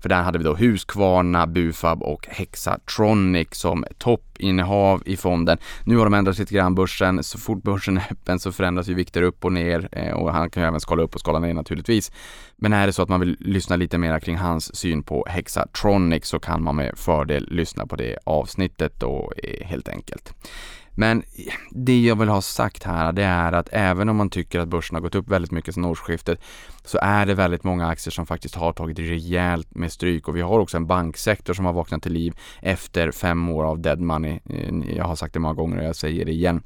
För 0.00 0.08
där 0.08 0.22
hade 0.22 0.38
vi 0.38 0.44
då 0.44 0.54
Husqvarna, 0.54 1.46
Bufab 1.46 2.02
och 2.02 2.26
Hexatronic 2.30 3.48
som 3.52 3.84
toppinnehav 3.98 5.02
i 5.06 5.16
fonden. 5.16 5.58
Nu 5.84 5.96
har 5.96 6.04
de 6.04 6.14
ändrat 6.14 6.38
lite 6.38 6.54
grann 6.54 6.74
börsen. 6.74 7.22
Så 7.22 7.38
fort 7.38 7.62
börsen 7.62 7.96
är 7.96 8.06
öppen 8.10 8.38
så 8.38 8.52
förändras 8.52 8.88
ju 8.88 8.94
vikter 8.94 9.22
upp 9.22 9.44
och 9.44 9.52
ner 9.52 9.88
eh, 9.92 10.12
och 10.12 10.32
han 10.32 10.50
kan 10.50 10.62
ju 10.62 10.66
även 10.66 10.80
skala 10.80 11.02
upp 11.02 11.14
och 11.14 11.20
skala 11.20 11.38
ner 11.38 11.54
naturligtvis. 11.54 12.12
Men 12.56 12.72
är 12.72 12.86
det 12.86 12.92
så 12.92 13.02
att 13.02 13.08
man 13.08 13.20
vill 13.20 13.36
lyssna 13.40 13.76
lite 13.76 13.98
mer 13.98 14.20
kring 14.20 14.36
hans 14.36 14.76
syn 14.76 15.02
på 15.02 15.26
Hexatronic 15.28 16.26
så 16.26 16.40
kan 16.40 16.62
man 16.62 16.76
med 16.76 16.98
fördel 16.98 17.48
lyssna 17.50 17.86
på 17.86 17.96
det 17.96 18.18
avsnittet 18.24 19.00
då 19.00 19.32
eh, 19.42 19.66
helt 19.66 19.88
enkelt. 19.88 20.34
Men 20.98 21.22
det 21.70 22.00
jag 22.00 22.16
vill 22.16 22.28
ha 22.28 22.40
sagt 22.40 22.84
här, 22.84 23.12
det 23.12 23.24
är 23.24 23.52
att 23.52 23.68
även 23.72 24.08
om 24.08 24.16
man 24.16 24.30
tycker 24.30 24.60
att 24.60 24.68
börsen 24.68 24.94
har 24.94 25.00
gått 25.00 25.14
upp 25.14 25.28
väldigt 25.28 25.50
mycket 25.50 25.74
sedan 25.74 25.84
årsskiftet 25.84 26.40
så 26.84 26.98
är 27.02 27.26
det 27.26 27.34
väldigt 27.34 27.64
många 27.64 27.86
aktier 27.86 28.12
som 28.12 28.26
faktiskt 28.26 28.54
har 28.54 28.72
tagit 28.72 28.98
rejält 28.98 29.74
med 29.74 29.92
stryk 29.92 30.28
och 30.28 30.36
vi 30.36 30.40
har 30.40 30.58
också 30.58 30.76
en 30.76 30.86
banksektor 30.86 31.54
som 31.54 31.64
har 31.64 31.72
vaknat 31.72 32.02
till 32.02 32.12
liv 32.12 32.34
efter 32.62 33.10
fem 33.10 33.48
år 33.48 33.64
av 33.64 33.80
dead 33.80 34.00
money. 34.00 34.40
Eh, 34.50 34.96
jag 34.96 35.04
har 35.04 35.16
sagt 35.16 35.34
det 35.34 35.40
många 35.40 35.54
gånger 35.54 35.78
och 35.78 35.84
jag 35.84 35.96
säger 35.96 36.24
det 36.24 36.32
igen. 36.32 36.62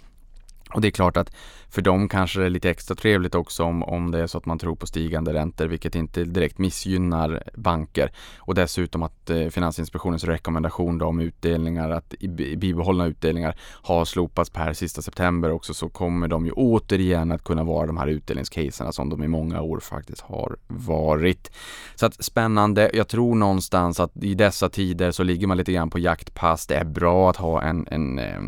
Och 0.74 0.80
det 0.80 0.88
är 0.88 0.92
klart 0.92 1.16
att 1.16 1.32
för 1.72 1.82
dem 1.82 2.08
kanske 2.08 2.40
det 2.40 2.46
är 2.46 2.50
lite 2.50 2.70
extra 2.70 2.94
trevligt 2.94 3.34
också 3.34 3.64
om, 3.64 3.82
om 3.82 4.10
det 4.10 4.18
är 4.18 4.26
så 4.26 4.38
att 4.38 4.46
man 4.46 4.58
tror 4.58 4.76
på 4.76 4.86
stigande 4.86 5.32
räntor, 5.32 5.66
vilket 5.66 5.94
inte 5.94 6.24
direkt 6.24 6.58
missgynnar 6.58 7.42
banker. 7.54 8.12
Och 8.38 8.54
dessutom 8.54 9.02
att 9.02 9.30
eh, 9.30 9.48
Finansinspektionens 9.48 10.24
rekommendation 10.24 10.98
då 10.98 11.06
om 11.06 11.20
utdelningar, 11.20 11.90
att 11.90 12.14
bibehållna 12.56 13.06
utdelningar 13.06 13.56
har 13.82 14.04
slopats 14.04 14.50
per 14.50 14.72
sista 14.72 15.02
september 15.02 15.50
också, 15.50 15.74
så 15.74 15.88
kommer 15.88 16.28
de 16.28 16.46
ju 16.46 16.52
återigen 16.52 17.32
att 17.32 17.44
kunna 17.44 17.64
vara 17.64 17.86
de 17.86 17.96
här 17.96 18.06
utdelningscaserna 18.06 18.92
som 18.92 19.08
de 19.08 19.24
i 19.24 19.28
många 19.28 19.60
år 19.60 19.80
faktiskt 19.80 20.20
har 20.20 20.56
varit. 20.66 21.50
Så 21.94 22.06
att 22.06 22.24
spännande. 22.24 22.90
Jag 22.94 23.08
tror 23.08 23.34
någonstans 23.34 24.00
att 24.00 24.16
i 24.16 24.34
dessa 24.34 24.68
tider 24.68 25.10
så 25.10 25.22
ligger 25.22 25.46
man 25.46 25.56
lite 25.56 25.72
grann 25.72 25.90
på 25.90 25.98
jaktpass. 25.98 26.66
Det 26.66 26.74
är 26.74 26.84
bra 26.84 27.30
att 27.30 27.36
ha 27.36 27.62
en, 27.62 27.86
en, 27.90 28.18
eh, 28.18 28.40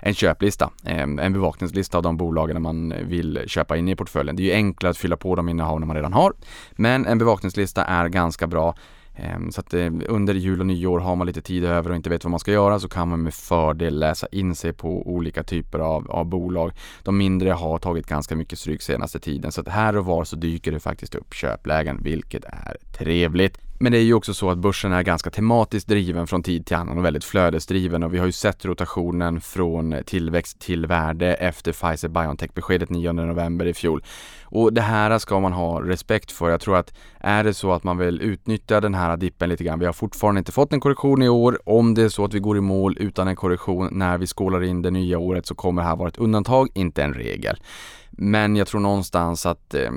en 0.00 0.14
köplista, 0.14 0.70
eh, 0.84 1.02
en 1.02 1.32
bevakningslista 1.52 1.96
av 1.96 2.02
de 2.02 2.16
bolagen 2.16 2.62
man 2.62 2.94
vill 3.02 3.44
köpa 3.46 3.76
in 3.76 3.88
i 3.88 3.96
portföljen. 3.96 4.36
Det 4.36 4.42
är 4.42 4.44
ju 4.44 4.52
enklare 4.52 4.90
att 4.90 4.98
fylla 4.98 5.16
på 5.16 5.34
de 5.34 5.48
innehav 5.48 5.80
man 5.80 5.96
redan 5.96 6.12
har. 6.12 6.32
Men 6.72 7.06
en 7.06 7.18
bevakningslista 7.18 7.84
är 7.84 8.08
ganska 8.08 8.46
bra. 8.46 8.74
Ehm, 9.16 9.52
så 9.52 9.60
att 9.60 9.74
eh, 9.74 9.90
under 10.08 10.34
jul 10.34 10.60
och 10.60 10.66
nyår 10.66 11.00
har 11.00 11.16
man 11.16 11.26
lite 11.26 11.42
tid 11.42 11.64
över 11.64 11.90
och 11.90 11.96
inte 11.96 12.10
vet 12.10 12.24
vad 12.24 12.30
man 12.30 12.40
ska 12.40 12.52
göra 12.52 12.78
så 12.78 12.88
kan 12.88 13.08
man 13.08 13.22
med 13.22 13.34
fördel 13.34 13.98
läsa 13.98 14.26
in 14.32 14.54
sig 14.54 14.72
på 14.72 15.02
olika 15.06 15.42
typer 15.42 15.78
av, 15.78 16.10
av 16.10 16.24
bolag. 16.24 16.72
De 17.02 17.18
mindre 17.18 17.50
har 17.50 17.78
tagit 17.78 18.06
ganska 18.06 18.36
mycket 18.36 18.58
stryk 18.58 18.82
senaste 18.82 19.18
tiden 19.18 19.52
så 19.52 19.60
att 19.60 19.68
här 19.68 19.96
och 19.96 20.04
var 20.04 20.24
så 20.24 20.36
dyker 20.36 20.72
det 20.72 20.80
faktiskt 20.80 21.14
upp 21.14 21.34
köplägen 21.34 21.98
vilket 22.02 22.44
är 22.44 22.76
trevligt. 22.98 23.58
Men 23.82 23.92
det 23.92 23.98
är 23.98 24.02
ju 24.02 24.14
också 24.14 24.34
så 24.34 24.50
att 24.50 24.58
börsen 24.58 24.92
är 24.92 25.02
ganska 25.02 25.30
tematiskt 25.30 25.88
driven 25.88 26.26
från 26.26 26.42
tid 26.42 26.66
till 26.66 26.76
annan 26.76 26.98
och 26.98 27.04
väldigt 27.04 27.24
flödesdriven 27.24 28.02
och 28.02 28.14
vi 28.14 28.18
har 28.18 28.26
ju 28.26 28.32
sett 28.32 28.64
rotationen 28.64 29.40
från 29.40 29.96
tillväxt 30.06 30.58
till 30.58 30.86
värde 30.86 31.34
efter 31.34 31.72
Pfizer 31.72 32.08
Biontech-beskedet 32.08 32.90
9 32.90 33.12
november 33.12 33.66
i 33.66 33.74
fjol. 33.74 34.02
Och 34.54 34.72
det 34.72 34.80
här 34.80 35.18
ska 35.18 35.40
man 35.40 35.52
ha 35.52 35.82
respekt 35.82 36.32
för. 36.32 36.50
Jag 36.50 36.60
tror 36.60 36.76
att 36.76 36.94
är 37.20 37.44
det 37.44 37.54
så 37.54 37.72
att 37.72 37.84
man 37.84 37.98
vill 37.98 38.22
utnyttja 38.22 38.80
den 38.80 38.94
här 38.94 39.16
dippen 39.16 39.48
lite 39.48 39.64
grann, 39.64 39.78
vi 39.78 39.86
har 39.86 39.92
fortfarande 39.92 40.38
inte 40.38 40.52
fått 40.52 40.72
en 40.72 40.80
korrektion 40.80 41.22
i 41.22 41.28
år. 41.28 41.58
Om 41.64 41.94
det 41.94 42.02
är 42.02 42.08
så 42.08 42.24
att 42.24 42.34
vi 42.34 42.38
går 42.38 42.56
i 42.56 42.60
mål 42.60 42.96
utan 43.00 43.28
en 43.28 43.36
korrektion 43.36 43.88
när 43.92 44.18
vi 44.18 44.26
skålar 44.26 44.62
in 44.62 44.82
det 44.82 44.90
nya 44.90 45.18
året 45.18 45.46
så 45.46 45.54
kommer 45.54 45.82
det 45.82 45.88
här 45.88 45.96
vara 45.96 46.08
ett 46.08 46.18
undantag, 46.18 46.68
inte 46.74 47.02
en 47.02 47.14
regel. 47.14 47.56
Men 48.10 48.56
jag 48.56 48.66
tror 48.66 48.80
någonstans 48.80 49.46
att 49.46 49.74
eh, 49.74 49.90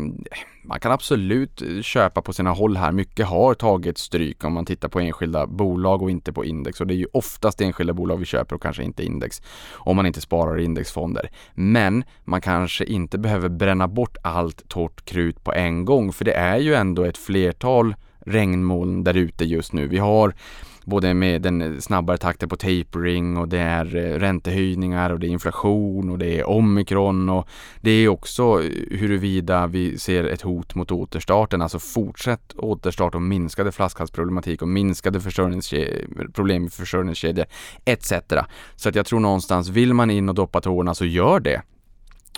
man 0.64 0.80
kan 0.80 0.92
absolut 0.92 1.62
köpa 1.82 2.22
på 2.22 2.34
sina 2.34 2.52
håll 2.52 2.78
här. 2.78 2.92
Mycket 2.92 3.28
har 3.28 3.54
tagit 3.54 3.98
stryk 3.98 4.44
om 4.44 4.54
man 4.54 4.66
tittar 4.66 4.90
på 4.90 5.00
enskilda 5.00 5.48
bolag 5.48 6.02
och 6.02 6.12
inte 6.12 6.34
på 6.34 6.46
index. 6.46 6.82
Och 6.82 6.88
det 6.88 6.94
är 6.94 6.98
ju 6.98 7.08
oftast 7.14 7.62
enskilda 7.62 7.94
bolag 7.94 8.18
vi 8.18 8.26
köper 8.26 8.56
och 8.56 8.62
kanske 8.62 8.84
inte 8.84 9.04
index. 9.04 9.42
Om 9.74 9.96
man 9.96 10.06
inte 10.06 10.22
sparar 10.22 10.60
i 10.60 10.64
indexfonder. 10.64 11.30
Men 11.54 12.04
man 12.24 12.42
kanske 12.42 12.86
inte 12.86 13.18
behöver 13.18 13.50
bränna 13.50 13.88
bort 13.88 14.18
allt 14.46 14.70
torrt 14.70 15.06
krut 15.06 15.44
på 15.44 15.54
en 15.54 15.86
gång. 15.86 16.14
För 16.14 16.26
det 16.26 16.34
är 16.34 16.58
ju 16.58 16.74
ändå 16.74 17.04
ett 17.04 17.18
flertal 17.18 17.96
regnmoln 18.20 19.04
där 19.04 19.18
ute 19.18 19.46
just 19.46 19.74
nu. 19.74 19.88
Vi 19.88 19.98
har 19.98 20.34
både 20.86 21.14
med 21.14 21.42
den 21.42 21.82
snabbare 21.82 22.18
takten 22.18 22.50
på 22.50 22.56
tapering 22.56 23.38
och 23.38 23.48
det 23.48 23.60
är 23.60 23.96
eh, 23.96 24.20
räntehöjningar 24.20 25.10
och 25.10 25.20
det 25.20 25.28
är 25.28 25.30
inflation 25.30 26.10
och 26.10 26.18
det 26.18 26.40
är 26.40 26.50
omikron 26.50 27.30
och 27.30 27.48
det 27.82 27.92
är 27.92 28.08
också 28.08 28.58
huruvida 28.92 29.68
vi 29.68 29.98
ser 29.98 30.24
ett 30.24 30.42
hot 30.42 30.76
mot 30.76 30.92
återstarten, 30.92 31.62
alltså 31.62 31.80
fortsatt 31.80 32.54
återstart 32.58 33.16
och 33.16 33.22
minskade 33.22 33.72
flaskhalsproblematik 33.72 34.62
och 34.62 34.68
minskade 34.68 35.20
problem 36.34 36.66
i 36.66 36.70
försörjningskedjor 36.70 37.46
etc. 37.86 38.14
Så 38.76 38.90
att 38.90 38.96
jag 38.96 39.06
tror 39.06 39.20
någonstans, 39.20 39.70
vill 39.70 39.94
man 39.94 40.12
in 40.12 40.30
och 40.30 40.36
doppa 40.36 40.62
tårna 40.62 40.96
så 40.96 41.06
gör 41.06 41.40
det. 41.40 41.62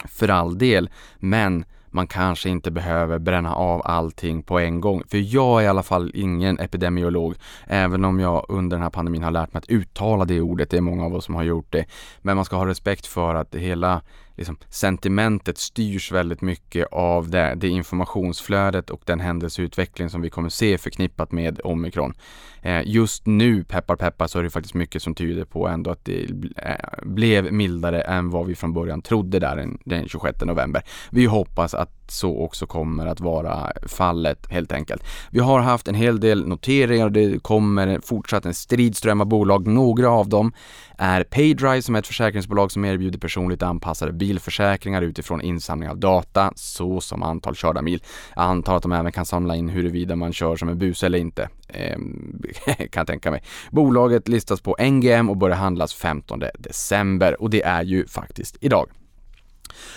För 0.05 0.29
all 0.29 0.57
del, 0.57 0.89
men 1.19 1.65
man 1.97 2.07
kanske 2.07 2.49
inte 2.49 2.71
behöver 2.71 3.19
bränna 3.19 3.55
av 3.55 3.81
allting 3.85 4.43
på 4.43 4.59
en 4.59 4.81
gång. 4.81 5.03
För 5.07 5.35
jag 5.35 5.59
är 5.59 5.65
i 5.65 5.67
alla 5.67 5.83
fall 5.83 6.11
ingen 6.13 6.59
epidemiolog, 6.59 7.35
även 7.67 8.05
om 8.05 8.19
jag 8.19 8.45
under 8.49 8.77
den 8.77 8.83
här 8.83 8.89
pandemin 8.89 9.23
har 9.23 9.31
lärt 9.31 9.53
mig 9.53 9.57
att 9.57 9.69
uttala 9.69 10.25
det 10.25 10.41
ordet. 10.41 10.69
Det 10.69 10.77
är 10.77 10.81
många 10.81 11.05
av 11.05 11.15
oss 11.15 11.25
som 11.25 11.35
har 11.35 11.43
gjort 11.43 11.71
det. 11.71 11.85
Men 12.21 12.35
man 12.35 12.45
ska 12.45 12.55
ha 12.55 12.65
respekt 12.65 13.07
för 13.07 13.35
att 13.35 13.55
hela 13.55 14.01
liksom, 14.37 14.57
sentimentet 14.69 15.57
styrs 15.57 16.11
väldigt 16.11 16.41
mycket 16.41 16.87
av 16.91 17.29
det, 17.29 17.53
det 17.57 17.67
informationsflödet 17.67 18.89
och 18.89 19.01
den 19.05 19.19
händelseutveckling 19.19 20.09
som 20.09 20.21
vi 20.21 20.29
kommer 20.29 20.49
se 20.49 20.77
förknippat 20.77 21.31
med 21.31 21.59
omikron. 21.63 22.13
Eh, 22.61 22.81
just 22.85 23.25
nu, 23.25 23.63
peppar 23.63 23.95
peppar, 23.95 24.27
så 24.27 24.39
är 24.39 24.43
det 24.43 24.49
faktiskt 24.49 24.75
mycket 24.75 25.01
som 25.01 25.15
tyder 25.15 25.45
på 25.45 25.67
ändå 25.67 25.91
att 25.91 26.05
det 26.05 26.23
eh, 26.57 27.03
blev 27.03 27.53
mildare 27.53 28.01
än 28.01 28.29
vad 28.29 28.45
vi 28.45 28.55
från 28.55 28.73
början 28.73 29.01
trodde 29.01 29.39
där 29.39 29.55
den, 29.55 29.77
den 29.85 30.07
26 30.07 30.41
november. 30.41 30.83
Vi 31.09 31.25
hoppas 31.25 31.73
att 31.73 31.96
så 32.11 32.37
också 32.39 32.65
kommer 32.65 33.05
att 33.05 33.19
vara 33.19 33.71
fallet 33.87 34.47
helt 34.49 34.71
enkelt. 34.71 35.03
Vi 35.31 35.39
har 35.39 35.59
haft 35.59 35.87
en 35.87 35.95
hel 35.95 36.19
del 36.19 36.47
noteringar 36.47 37.05
och 37.05 37.11
det 37.11 37.43
kommer 37.43 37.99
fortsatt 38.03 38.45
en 38.45 38.53
stridström 38.53 39.21
av 39.21 39.27
bolag. 39.27 39.67
Några 39.67 40.09
av 40.09 40.29
dem 40.29 40.53
är 40.97 41.23
Paydrive 41.23 41.81
som 41.81 41.95
är 41.95 41.99
ett 41.99 42.07
försäkringsbolag 42.07 42.71
som 42.71 42.85
erbjuder 42.85 43.19
personligt 43.19 43.63
anpassade 43.63 44.11
bilförsäkringar 44.11 45.01
utifrån 45.01 45.41
insamling 45.41 45.89
av 45.89 45.97
data, 45.97 46.53
så 46.55 47.01
som 47.01 47.23
antal 47.23 47.55
körda 47.55 47.81
mil. 47.81 48.03
Jag 48.35 48.43
antar 48.43 48.75
att 48.75 48.83
de 48.83 48.91
även 48.91 49.11
kan 49.11 49.25
samla 49.25 49.55
in 49.55 49.69
huruvida 49.69 50.15
man 50.15 50.33
kör 50.33 50.55
som 50.55 50.69
en 50.69 50.77
bus 50.77 51.03
eller 51.03 51.19
inte. 51.19 51.49
ehm, 51.67 52.41
kan 52.65 52.87
jag 53.01 53.07
tänka 53.07 53.31
mig. 53.31 53.43
Bolaget 53.71 54.27
listas 54.27 54.61
på 54.61 54.75
NGM 54.79 55.29
och 55.29 55.37
börjar 55.37 55.57
handlas 55.57 55.93
15 55.93 56.43
december 56.59 57.41
och 57.41 57.49
det 57.49 57.63
är 57.63 57.83
ju 57.83 58.07
faktiskt 58.07 58.57
idag. 58.59 58.89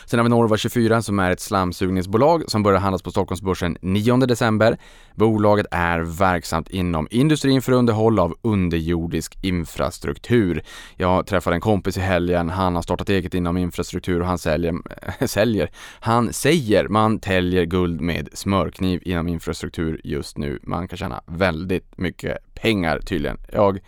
Sen 0.07 0.19
har 0.19 0.25
vi 0.25 0.31
Norva 0.31 0.57
24 0.57 1.03
som 1.03 1.19
är 1.19 1.31
ett 1.31 1.41
slamsugningsbolag 1.41 2.50
som 2.50 2.62
börjar 2.62 2.81
handlas 2.81 3.03
på 3.03 3.11
Stockholmsbörsen 3.11 3.77
9 3.81 4.17
december. 4.17 4.79
Bolaget 5.15 5.67
är 5.71 6.00
verksamt 6.00 6.71
inom 6.71 7.09
industrin 7.11 7.62
för 7.62 7.73
underhåll 7.73 8.19
av 8.19 8.35
underjordisk 8.43 9.39
infrastruktur. 9.43 10.62
Jag 10.97 11.27
träffade 11.27 11.57
en 11.57 11.61
kompis 11.61 11.97
i 11.97 12.00
helgen, 12.00 12.50
han 12.50 12.75
har 12.75 12.83
startat 12.83 13.09
eget 13.09 13.35
inom 13.35 13.57
infrastruktur 13.57 14.21
och 14.21 14.27
han 14.27 14.39
säljer, 14.39 14.75
säljer, 15.27 15.71
han 16.00 16.33
säger 16.33 16.89
man 16.89 17.19
täljer 17.19 17.65
guld 17.65 18.00
med 18.00 18.29
smörkniv 18.33 19.03
inom 19.05 19.29
infrastruktur 19.29 20.00
just 20.05 20.39
nu. 20.39 20.59
Man 20.62 20.89
kan 20.89 20.97
tjäna 20.97 21.23
väldigt 21.27 21.99
mycket 21.99 22.55
pengar 22.55 22.99
tydligen. 22.99 23.39
Jag 23.53 23.79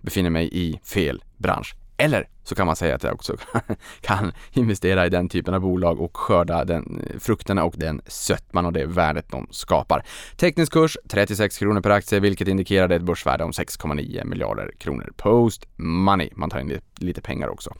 befinner 0.00 0.30
mig 0.30 0.48
i 0.52 0.80
fel 0.84 1.24
bransch. 1.36 1.74
Eller 1.96 2.28
så 2.50 2.54
kan 2.54 2.66
man 2.66 2.76
säga 2.76 2.94
att 2.94 3.02
jag 3.02 3.14
också 3.14 3.36
kan 4.00 4.32
investera 4.52 5.06
i 5.06 5.08
den 5.08 5.28
typen 5.28 5.54
av 5.54 5.60
bolag 5.60 6.00
och 6.00 6.16
skörda 6.16 6.64
den 6.64 7.02
eh, 7.06 7.18
frukterna 7.18 7.64
och 7.64 7.74
den 7.76 8.00
sötman 8.06 8.66
och 8.66 8.72
det 8.72 8.86
värdet 8.86 9.26
de 9.30 9.46
skapar. 9.50 10.04
Teknisk 10.36 10.72
kurs 10.72 10.98
36 11.08 11.58
kronor 11.58 11.80
per 11.80 11.90
aktie 11.90 12.20
vilket 12.20 12.48
indikerade 12.48 12.94
ett 12.94 13.02
börsvärde 13.02 13.44
om 13.44 13.50
6,9 13.50 14.24
miljarder 14.24 14.72
kronor 14.78 15.12
post 15.16 15.66
money. 15.76 16.30
Man 16.34 16.50
tar 16.50 16.60
in 16.60 16.80
lite 16.96 17.20
pengar 17.20 17.48
också. 17.48 17.74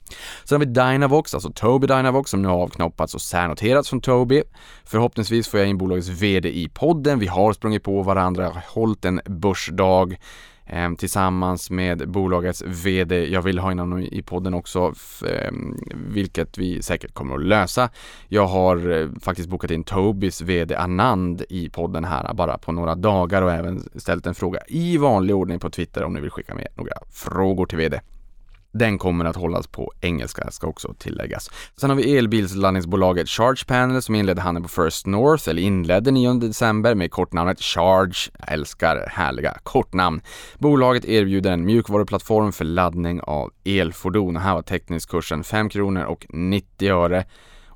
Sen 0.45 0.61
har 0.61 0.67
vi 0.67 0.73
Dynavox, 0.73 1.35
alltså 1.35 1.53
Tobii 1.53 1.87
Dynavox 1.89 2.31
som 2.31 2.43
nu 2.43 2.49
har 2.49 2.63
avknoppats 2.63 3.15
och 3.15 3.23
särnoterats 3.23 3.89
från 3.89 4.01
Tobii. 4.01 4.43
Förhoppningsvis 4.85 5.49
får 5.49 5.61
jag 5.61 5.69
in 5.69 5.79
bolagets 5.79 6.09
VD 6.09 6.49
i 6.49 6.69
podden. 6.69 7.19
Vi 7.19 7.27
har 7.27 7.53
sprungit 7.53 7.83
på 7.83 8.03
varandra, 8.03 8.53
hållit 8.67 9.05
en 9.05 9.21
börsdag 9.25 10.17
Ehm, 10.73 10.97
tillsammans 10.97 11.71
med 11.71 12.09
bolagets 12.09 12.63
VD. 12.67 13.27
Jag 13.27 13.43
vill 13.43 13.59
ha 13.59 13.73
in 13.73 13.79
honom 13.79 13.99
i 14.01 14.23
podden 14.23 14.55
också, 14.55 14.95
ehm, 15.29 15.77
vilket 15.95 16.59
vi 16.59 16.83
säkert 16.83 17.15
kommer 17.15 17.35
att 17.35 17.45
lösa. 17.45 17.91
Jag 18.29 18.47
har 18.47 18.91
eh, 18.91 19.09
faktiskt 19.21 19.49
bokat 19.49 19.71
in 19.71 19.85
Tobis 19.85 20.41
VD 20.41 20.77
Anand 20.77 21.43
i 21.49 21.69
podden 21.69 22.05
här 22.05 22.35
bara 22.35 22.59
på 22.59 22.73
några 22.73 22.95
dagar 22.95 23.43
och 23.43 23.53
även 23.53 23.89
ställt 23.95 24.27
en 24.27 24.35
fråga 24.35 24.61
i 24.69 24.97
vanlig 24.97 25.37
ordning 25.37 25.59
på 25.59 25.71
Twitter 25.71 26.05
om 26.05 26.13
ni 26.13 26.21
vill 26.21 26.31
skicka 26.31 26.55
med 26.55 26.69
några 26.75 26.95
frågor 27.11 27.67
till 27.67 27.79
VD. 27.79 28.01
Den 28.73 28.99
kommer 28.99 29.25
att 29.25 29.37
hållas 29.37 29.67
på 29.67 29.93
engelska, 30.01 30.51
ska 30.51 30.67
också 30.67 30.95
tilläggas. 30.99 31.51
Sen 31.77 31.91
har 31.91 31.97
vi 31.97 32.17
elbilsladdningsbolaget 32.17 33.29
Charge 33.29 33.65
Panel 33.67 34.03
som 34.03 34.15
inledde 34.15 34.41
handeln 34.41 34.63
på 34.63 34.69
First 34.69 35.07
North, 35.07 35.49
eller 35.49 35.63
inledde 35.63 36.11
9 36.11 36.33
december 36.33 36.95
med 36.95 37.11
kortnamnet 37.11 37.61
Charge. 37.61 38.31
Jag 38.39 38.53
älskar 38.53 39.07
härliga 39.11 39.57
kortnamn. 39.63 40.21
Bolaget 40.59 41.05
erbjuder 41.05 41.53
en 41.53 41.65
mjukvaruplattform 41.65 42.53
för 42.53 42.65
laddning 42.65 43.21
av 43.21 43.51
elfordon. 43.65 44.37
Här 44.37 44.55
var 44.55 44.63
teknisk 44.63 45.11
kursen 45.11 45.45
5 45.45 45.69
kronor 45.69 46.03
och 46.03 46.27
90 46.29 46.91
öre 46.93 47.25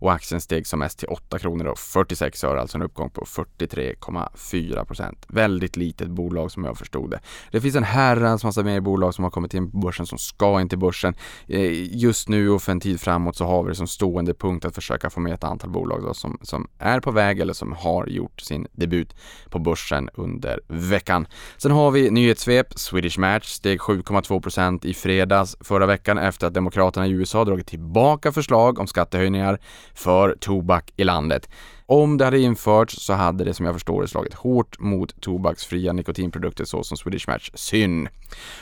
och 0.04 0.12
aktien 0.12 0.40
steg 0.40 0.66
som 0.66 0.78
mest 0.78 0.98
till 0.98 1.08
8 1.08 1.38
kronor 1.38 1.66
och 1.66 1.78
46 1.78 2.44
öre, 2.44 2.60
alltså 2.60 2.78
en 2.78 2.82
uppgång 2.82 3.10
på 3.10 3.24
43,4 3.24 4.84
procent. 4.84 5.26
Väldigt 5.28 5.76
litet 5.76 6.08
bolag 6.08 6.50
som 6.50 6.64
jag 6.64 6.78
förstod 6.78 7.10
det. 7.10 7.20
Det 7.50 7.60
finns 7.60 7.76
en 7.76 7.84
herrans 7.84 8.44
massa 8.44 8.62
mer 8.62 8.80
bolag 8.80 9.14
som 9.14 9.24
har 9.24 9.30
kommit 9.30 9.54
in 9.54 9.70
på 9.70 9.78
börsen 9.78 10.06
som 10.06 10.18
ska 10.18 10.60
in 10.60 10.68
till 10.68 10.78
börsen. 10.78 11.14
Eh, 11.46 11.96
just 11.96 12.28
nu 12.28 12.50
och 12.50 12.62
för 12.62 12.72
en 12.72 12.80
tid 12.80 13.00
framåt 13.00 13.36
så 13.36 13.44
har 13.44 13.62
vi 13.62 13.68
det 13.68 13.74
som 13.74 13.86
stående 13.86 14.34
punkt 14.34 14.64
att 14.64 14.74
försöka 14.74 15.10
få 15.10 15.20
med 15.20 15.34
ett 15.34 15.44
antal 15.44 15.70
bolag 15.70 16.02
då 16.02 16.14
som, 16.14 16.38
som 16.42 16.68
är 16.78 17.00
på 17.00 17.10
väg 17.10 17.40
eller 17.40 17.52
som 17.52 17.72
har 17.72 18.06
gjort 18.06 18.40
sin 18.40 18.66
debut 18.72 19.14
på 19.50 19.58
börsen 19.58 20.10
under 20.14 20.60
veckan. 20.68 21.26
Sen 21.56 21.70
har 21.70 21.90
vi 21.90 22.10
nyhetssvep. 22.10 22.78
Swedish 22.78 23.18
Match 23.18 23.46
steg 23.46 23.80
7,2% 23.80 24.86
i 24.86 24.94
fredags 24.94 25.56
förra 25.60 25.86
veckan 25.86 26.18
efter 26.18 26.46
att 26.46 26.54
Demokraterna 26.54 27.06
i 27.06 27.10
USA 27.10 27.44
dragit 27.44 27.66
tillbaka 27.66 28.32
förslag 28.32 28.78
om 28.78 28.86
skattehöjningar 28.86 29.58
för 29.94 30.36
tobak 30.40 30.92
i 30.96 31.04
landet. 31.04 31.48
Om 31.86 32.16
det 32.16 32.24
hade 32.24 32.38
införts 32.38 33.06
så 33.06 33.12
hade 33.12 33.44
det 33.44 33.54
som 33.54 33.66
jag 33.66 33.74
förstår 33.74 34.02
det 34.02 34.08
slagit 34.08 34.34
hårt 34.34 34.78
mot 34.78 35.20
tobaksfria 35.20 35.92
nikotinprodukter 35.92 36.64
såsom 36.64 36.96
Swedish 36.96 37.28
Match 37.28 37.50
Syn. 37.54 38.08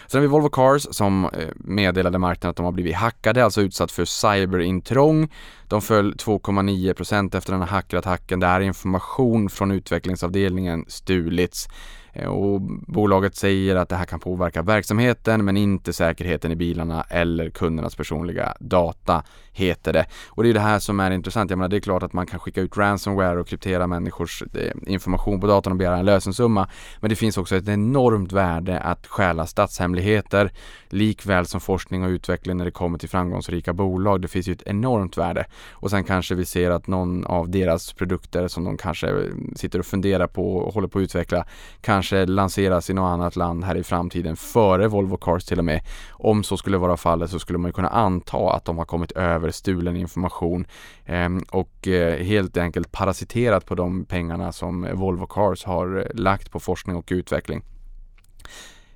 Sen 0.06 0.18
har 0.18 0.20
vi 0.20 0.26
Volvo 0.26 0.48
Cars 0.48 0.86
som 0.90 1.24
eh, 1.24 1.48
meddelade 1.54 2.18
marknaden 2.18 2.50
att 2.50 2.56
de 2.56 2.64
har 2.64 2.72
blivit 2.72 2.94
hackade, 2.94 3.44
alltså 3.44 3.62
utsatt 3.62 3.92
för 3.92 4.04
cyberintrång. 4.04 5.28
De 5.72 5.82
föll 5.82 6.14
2,9% 6.14 7.36
efter 7.36 7.52
den 7.52 7.62
här 7.62 7.68
hackerattacken 7.68 8.40
där 8.40 8.60
information 8.60 9.50
från 9.50 9.70
utvecklingsavdelningen 9.70 10.84
stulits. 10.88 11.68
Eh, 12.12 12.28
och 12.28 12.60
bolaget 12.86 13.36
säger 13.36 13.76
att 13.76 13.88
det 13.88 13.96
här 13.96 14.04
kan 14.04 14.20
påverka 14.20 14.62
verksamheten 14.62 15.44
men 15.44 15.56
inte 15.56 15.92
säkerheten 15.92 16.52
i 16.52 16.56
bilarna 16.56 17.02
eller 17.08 17.50
kundernas 17.50 17.96
personliga 17.96 18.54
data, 18.60 19.22
heter 19.52 19.92
det. 19.92 20.06
Och 20.28 20.42
det 20.42 20.48
är 20.48 20.54
det 20.54 20.60
här 20.60 20.78
som 20.78 21.00
är 21.00 21.10
intressant. 21.10 21.50
Jag 21.50 21.58
menar, 21.58 21.68
det 21.68 21.76
är 21.76 21.80
klart 21.80 22.02
att 22.02 22.12
man 22.12 22.26
kan 22.26 22.40
skicka 22.40 22.60
ut 22.60 22.76
ransomware 22.76 23.40
och 23.40 23.48
kryptera 23.48 23.86
människors 23.86 24.42
eh, 24.42 24.72
information 24.86 25.40
på 25.40 25.46
datorn 25.46 25.72
och 25.72 25.76
begära 25.76 25.98
en 25.98 26.04
lösensumma. 26.04 26.68
Men 27.00 27.10
det 27.10 27.16
finns 27.16 27.38
också 27.38 27.56
ett 27.56 27.68
enormt 27.68 28.32
värde 28.32 28.80
att 28.80 29.06
stjäla 29.06 29.46
statshemligheter 29.46 30.52
likväl 30.88 31.46
som 31.46 31.60
forskning 31.60 32.04
och 32.04 32.08
utveckling 32.08 32.56
när 32.56 32.64
det 32.64 32.70
kommer 32.70 32.98
till 32.98 33.08
framgångsrika 33.08 33.72
bolag. 33.72 34.20
Det 34.20 34.28
finns 34.28 34.48
ju 34.48 34.52
ett 34.52 34.62
enormt 34.66 35.16
värde. 35.16 35.44
Och 35.70 35.90
sen 35.90 36.04
kanske 36.04 36.34
vi 36.34 36.44
ser 36.44 36.70
att 36.70 36.86
någon 36.86 37.26
av 37.26 37.50
deras 37.50 37.92
produkter 37.92 38.48
som 38.48 38.64
de 38.64 38.76
kanske 38.76 39.30
sitter 39.56 39.78
och 39.78 39.86
funderar 39.86 40.26
på 40.26 40.56
och 40.56 40.74
håller 40.74 40.88
på 40.88 40.98
att 40.98 41.02
utveckla 41.02 41.46
kanske 41.80 42.26
lanseras 42.26 42.90
i 42.90 42.94
något 42.94 43.12
annat 43.12 43.36
land 43.36 43.64
här 43.64 43.76
i 43.76 43.82
framtiden 43.82 44.36
före 44.36 44.88
Volvo 44.88 45.16
Cars 45.16 45.44
till 45.44 45.58
och 45.58 45.64
med. 45.64 45.80
Om 46.10 46.44
så 46.44 46.56
skulle 46.56 46.78
vara 46.78 46.96
fallet 46.96 47.30
så 47.30 47.38
skulle 47.38 47.58
man 47.58 47.68
ju 47.68 47.72
kunna 47.72 47.88
anta 47.88 48.52
att 48.52 48.64
de 48.64 48.78
har 48.78 48.84
kommit 48.84 49.12
över 49.12 49.50
stulen 49.50 49.96
information 49.96 50.66
ehm, 51.06 51.36
eh, 51.36 51.42
och 51.58 51.88
helt 52.18 52.56
enkelt 52.56 52.92
parasiterat 52.92 53.66
på 53.66 53.74
de 53.74 54.04
pengarna 54.04 54.52
som 54.52 54.88
Volvo 54.92 55.26
Cars 55.26 55.64
har 55.64 56.12
lagt 56.14 56.50
på 56.50 56.60
forskning 56.60 56.96
och 56.96 57.08
utveckling. 57.10 57.62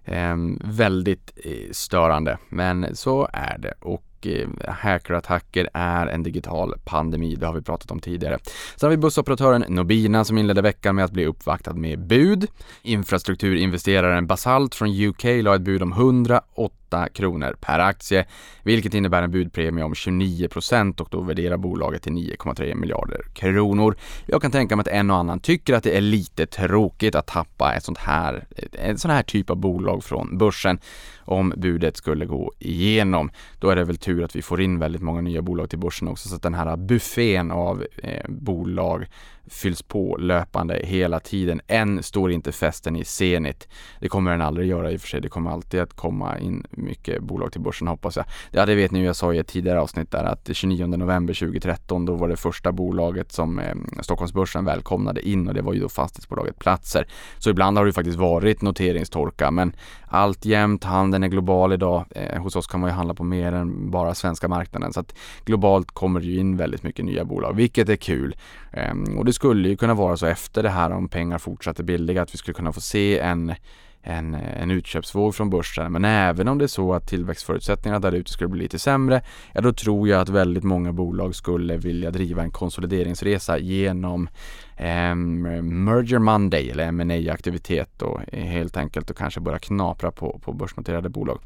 Ehm, 0.04 0.60
eh, 0.62 0.70
väldigt 0.70 1.38
störande, 1.70 2.38
men 2.48 2.96
så 2.96 3.28
är 3.32 3.58
det. 3.58 3.74
Och 3.80 4.02
Eh, 4.26 4.48
hackerattacker 4.68 5.68
är 5.74 6.06
en 6.06 6.22
digital 6.22 6.74
pandemi. 6.84 7.34
Det 7.34 7.46
har 7.46 7.54
vi 7.54 7.62
pratat 7.62 7.90
om 7.90 8.00
tidigare. 8.00 8.38
Sen 8.76 8.86
har 8.86 8.90
vi 8.90 8.96
bussoperatören 8.96 9.64
Nobina 9.68 10.24
som 10.24 10.38
inledde 10.38 10.62
veckan 10.62 10.96
med 10.96 11.04
att 11.04 11.12
bli 11.12 11.26
uppvaktad 11.26 11.74
med 11.74 12.06
bud. 12.06 12.46
Infrastrukturinvesteraren 12.82 14.26
Basalt 14.26 14.74
från 14.74 14.88
UK 14.88 15.24
la 15.24 15.54
ett 15.54 15.62
bud 15.62 15.82
om 15.82 15.92
8 16.86 17.08
kronor 17.08 17.56
per 17.60 17.78
aktie, 17.78 18.26
vilket 18.62 18.94
innebär 18.94 19.22
en 19.22 19.30
budpremie 19.30 19.84
om 19.84 19.94
29 19.94 20.48
procent 20.48 21.00
och 21.00 21.08
då 21.10 21.20
värderar 21.20 21.56
bolaget 21.56 22.02
till 22.02 22.12
9,3 22.12 22.74
miljarder 22.74 23.20
kronor. 23.34 23.96
Jag 24.26 24.42
kan 24.42 24.50
tänka 24.50 24.76
mig 24.76 24.80
att 24.80 24.88
en 24.88 25.10
och 25.10 25.16
annan 25.16 25.40
tycker 25.40 25.74
att 25.74 25.84
det 25.84 25.96
är 25.96 26.00
lite 26.00 26.46
tråkigt 26.46 27.14
att 27.14 27.26
tappa 27.26 27.74
ett 27.74 27.84
sånt 27.84 27.98
här, 27.98 28.46
en 28.72 28.98
sån 28.98 29.10
här 29.10 29.22
typ 29.22 29.50
av 29.50 29.56
bolag 29.56 30.04
från 30.04 30.38
börsen 30.38 30.78
om 31.18 31.52
budet 31.56 31.96
skulle 31.96 32.26
gå 32.26 32.52
igenom. 32.58 33.30
Då 33.58 33.70
är 33.70 33.76
det 33.76 33.84
väl 33.84 33.96
tur 33.96 34.24
att 34.24 34.36
vi 34.36 34.42
får 34.42 34.60
in 34.60 34.78
väldigt 34.78 35.02
många 35.02 35.20
nya 35.20 35.42
bolag 35.42 35.70
till 35.70 35.78
börsen 35.78 36.08
också 36.08 36.28
så 36.28 36.36
att 36.36 36.42
den 36.42 36.54
här 36.54 36.76
buffén 36.76 37.50
av 37.50 37.86
eh, 38.02 38.28
bolag 38.28 39.06
fylls 39.48 39.82
på 39.82 40.16
löpande 40.16 40.80
hela 40.84 41.20
tiden. 41.20 41.60
Än 41.66 42.02
står 42.02 42.32
inte 42.32 42.52
festen 42.52 42.96
i 42.96 43.04
Zenit. 43.04 43.68
Det 44.00 44.08
kommer 44.08 44.30
den 44.30 44.42
aldrig 44.42 44.68
göra 44.68 44.92
i 44.92 44.96
och 44.96 45.00
för 45.00 45.08
sig. 45.08 45.20
Det 45.20 45.28
kommer 45.28 45.50
alltid 45.50 45.80
att 45.80 45.92
komma 45.92 46.38
in 46.38 46.66
mycket 46.70 47.22
bolag 47.22 47.52
till 47.52 47.60
börsen 47.60 47.88
hoppas 47.88 48.16
jag. 48.16 48.24
Ja, 48.50 48.66
det 48.66 48.74
vet 48.74 48.90
ni 48.90 49.04
jag 49.04 49.16
sa 49.16 49.34
i 49.34 49.38
ett 49.38 49.46
tidigare 49.46 49.80
avsnitt 49.80 50.10
där 50.10 50.24
att 50.24 50.50
29 50.52 50.86
november 50.86 51.34
2013 51.34 52.04
då 52.04 52.14
var 52.14 52.28
det 52.28 52.36
första 52.36 52.72
bolaget 52.72 53.32
som 53.32 53.58
eh, 53.58 53.74
Stockholmsbörsen 54.00 54.64
välkomnade 54.64 55.28
in 55.28 55.48
och 55.48 55.54
det 55.54 55.62
var 55.62 55.72
ju 55.72 55.80
då 55.80 55.88
fastighetsbolaget 55.88 56.58
Platser. 56.58 57.06
Så 57.38 57.50
ibland 57.50 57.78
har 57.78 57.86
det 57.86 57.92
faktiskt 57.92 58.18
varit 58.18 58.62
noteringstorka 58.62 59.50
men 59.50 59.72
alltjämt 60.08 60.84
handeln 60.84 61.24
är 61.24 61.28
global 61.28 61.72
idag. 61.72 62.04
Eh, 62.10 62.42
hos 62.42 62.56
oss 62.56 62.66
kan 62.66 62.80
man 62.80 62.90
ju 62.90 62.94
handla 62.94 63.14
på 63.14 63.24
mer 63.24 63.52
än 63.52 63.90
bara 63.90 64.14
svenska 64.14 64.48
marknaden 64.48 64.92
så 64.92 65.00
att 65.00 65.14
globalt 65.44 65.90
kommer 65.90 66.20
det 66.20 66.26
ju 66.26 66.40
in 66.40 66.56
väldigt 66.56 66.82
mycket 66.82 67.04
nya 67.04 67.24
bolag 67.24 67.56
vilket 67.56 67.88
är 67.88 67.96
kul. 67.96 68.36
Ehm, 68.76 69.18
och 69.18 69.24
det 69.24 69.32
skulle 69.32 69.68
ju 69.68 69.76
kunna 69.76 69.94
vara 69.94 70.16
så 70.16 70.26
efter 70.26 70.62
det 70.62 70.70
här 70.70 70.90
om 70.90 71.08
pengar 71.08 71.38
fortsatte 71.38 71.82
billiga 71.82 72.22
att 72.22 72.34
vi 72.34 72.38
skulle 72.38 72.54
kunna 72.54 72.72
få 72.72 72.80
se 72.80 73.18
en 73.18 73.54
en, 74.06 74.34
en 74.34 74.70
utköpsvåg 74.70 75.34
från 75.34 75.50
börsen. 75.50 75.92
Men 75.92 76.04
även 76.04 76.48
om 76.48 76.58
det 76.58 76.64
är 76.64 76.68
så 76.68 76.94
att 76.94 77.08
tillväxtförutsättningarna 77.08 78.00
där 78.00 78.12
ute 78.12 78.30
skulle 78.30 78.48
bli 78.48 78.62
lite 78.62 78.78
sämre, 78.78 79.22
ja 79.52 79.60
då 79.60 79.72
tror 79.72 80.08
jag 80.08 80.20
att 80.20 80.28
väldigt 80.28 80.64
många 80.64 80.92
bolag 80.92 81.34
skulle 81.34 81.76
vilja 81.76 82.10
driva 82.10 82.42
en 82.42 82.50
konsolideringsresa 82.50 83.58
genom 83.58 84.28
eh, 84.76 85.14
Merger 85.14 86.18
Monday 86.18 86.70
eller 86.70 86.92
ma 86.92 87.32
aktivitet 87.32 88.02
och 88.02 88.20
helt 88.32 88.76
enkelt 88.76 89.10
och 89.10 89.16
kanske 89.16 89.40
börja 89.40 89.58
knapra 89.58 90.10
på, 90.10 90.40
på 90.44 90.52
börsnoterade 90.52 91.08
bolag 91.08 91.40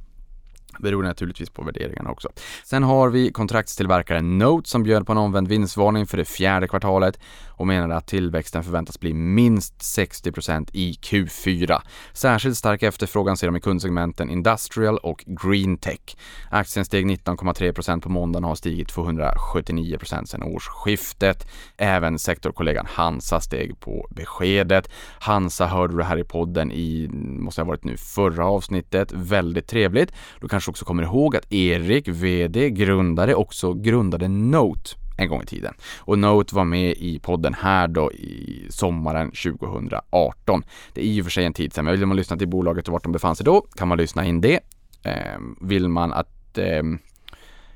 beror 0.78 1.02
naturligtvis 1.02 1.50
på 1.50 1.62
värderingarna 1.62 2.10
också. 2.10 2.28
Sen 2.64 2.82
har 2.82 3.08
vi 3.08 3.32
kontraktstillverkaren 3.32 4.38
Note 4.38 4.68
som 4.68 4.82
bjöd 4.82 5.06
på 5.06 5.12
en 5.12 5.18
omvänd 5.18 5.48
vinstvarning 5.48 6.06
för 6.06 6.16
det 6.16 6.24
fjärde 6.24 6.68
kvartalet 6.68 7.18
och 7.60 7.66
menade 7.66 7.96
att 7.96 8.06
tillväxten 8.06 8.64
förväntas 8.64 9.00
bli 9.00 9.14
minst 9.14 9.78
60% 9.78 10.70
i 10.72 10.92
Q4. 10.92 11.80
Särskilt 12.12 12.56
stark 12.56 12.82
efterfrågan 12.82 13.36
ser 13.36 13.46
de 13.46 13.56
i 13.56 13.60
kundsegmenten 13.60 14.30
Industrial 14.30 14.98
och 14.98 15.24
Green 15.26 15.76
Tech. 15.76 16.16
Aktien 16.50 16.84
steg 16.84 17.06
19,3% 17.06 18.00
på 18.00 18.08
måndagen 18.08 18.44
och 18.44 18.50
har 18.50 18.54
stigit 18.54 18.92
279% 18.92 20.24
sedan 20.24 20.42
årsskiftet. 20.42 21.46
Även 21.76 22.18
sektorkollegan 22.18 22.86
Hansa 22.86 23.40
steg 23.40 23.80
på 23.80 24.08
beskedet. 24.10 24.90
Hansa 25.20 25.66
hörde 25.66 25.96
du 25.96 26.02
här 26.02 26.18
i 26.18 26.24
podden 26.24 26.72
i, 26.72 27.08
måste 27.12 27.60
ha 27.60 27.66
varit 27.66 27.84
nu, 27.84 27.96
förra 27.96 28.46
avsnittet. 28.46 29.12
Väldigt 29.12 29.66
trevligt. 29.66 30.12
Du 30.40 30.48
kanske 30.60 30.70
också 30.70 30.84
kommer 30.84 31.02
ihåg 31.02 31.36
att 31.36 31.52
Erik, 31.52 32.08
VD, 32.08 32.70
grundare, 32.70 33.34
också 33.34 33.74
grundade 33.74 34.28
Note 34.28 34.90
en 35.18 35.28
gång 35.28 35.42
i 35.42 35.46
tiden. 35.46 35.74
Och 35.98 36.18
Note 36.18 36.54
var 36.54 36.64
med 36.64 36.90
i 36.90 37.18
podden 37.18 37.54
här 37.54 37.88
då 37.88 38.12
i 38.12 38.66
sommaren 38.70 39.30
2018. 39.30 40.62
Det 40.94 41.00
är 41.00 41.04
i 41.04 41.20
och 41.20 41.24
för 41.24 41.30
sig 41.30 41.44
en 41.44 41.52
tid 41.52 41.72
sedan, 41.72 41.84
men 41.84 41.94
vill 41.94 42.06
man 42.06 42.16
lyssna 42.16 42.36
till 42.36 42.48
bolaget 42.48 42.88
och 42.88 42.92
vart 42.92 43.02
de 43.02 43.12
befann 43.12 43.36
sig 43.36 43.44
då 43.44 43.60
kan 43.60 43.88
man 43.88 43.98
lyssna 43.98 44.26
in 44.26 44.40
det. 44.40 44.60
Eh, 45.02 45.38
vill 45.60 45.88
man 45.88 46.12
att 46.12 46.58
eh, 46.58 46.82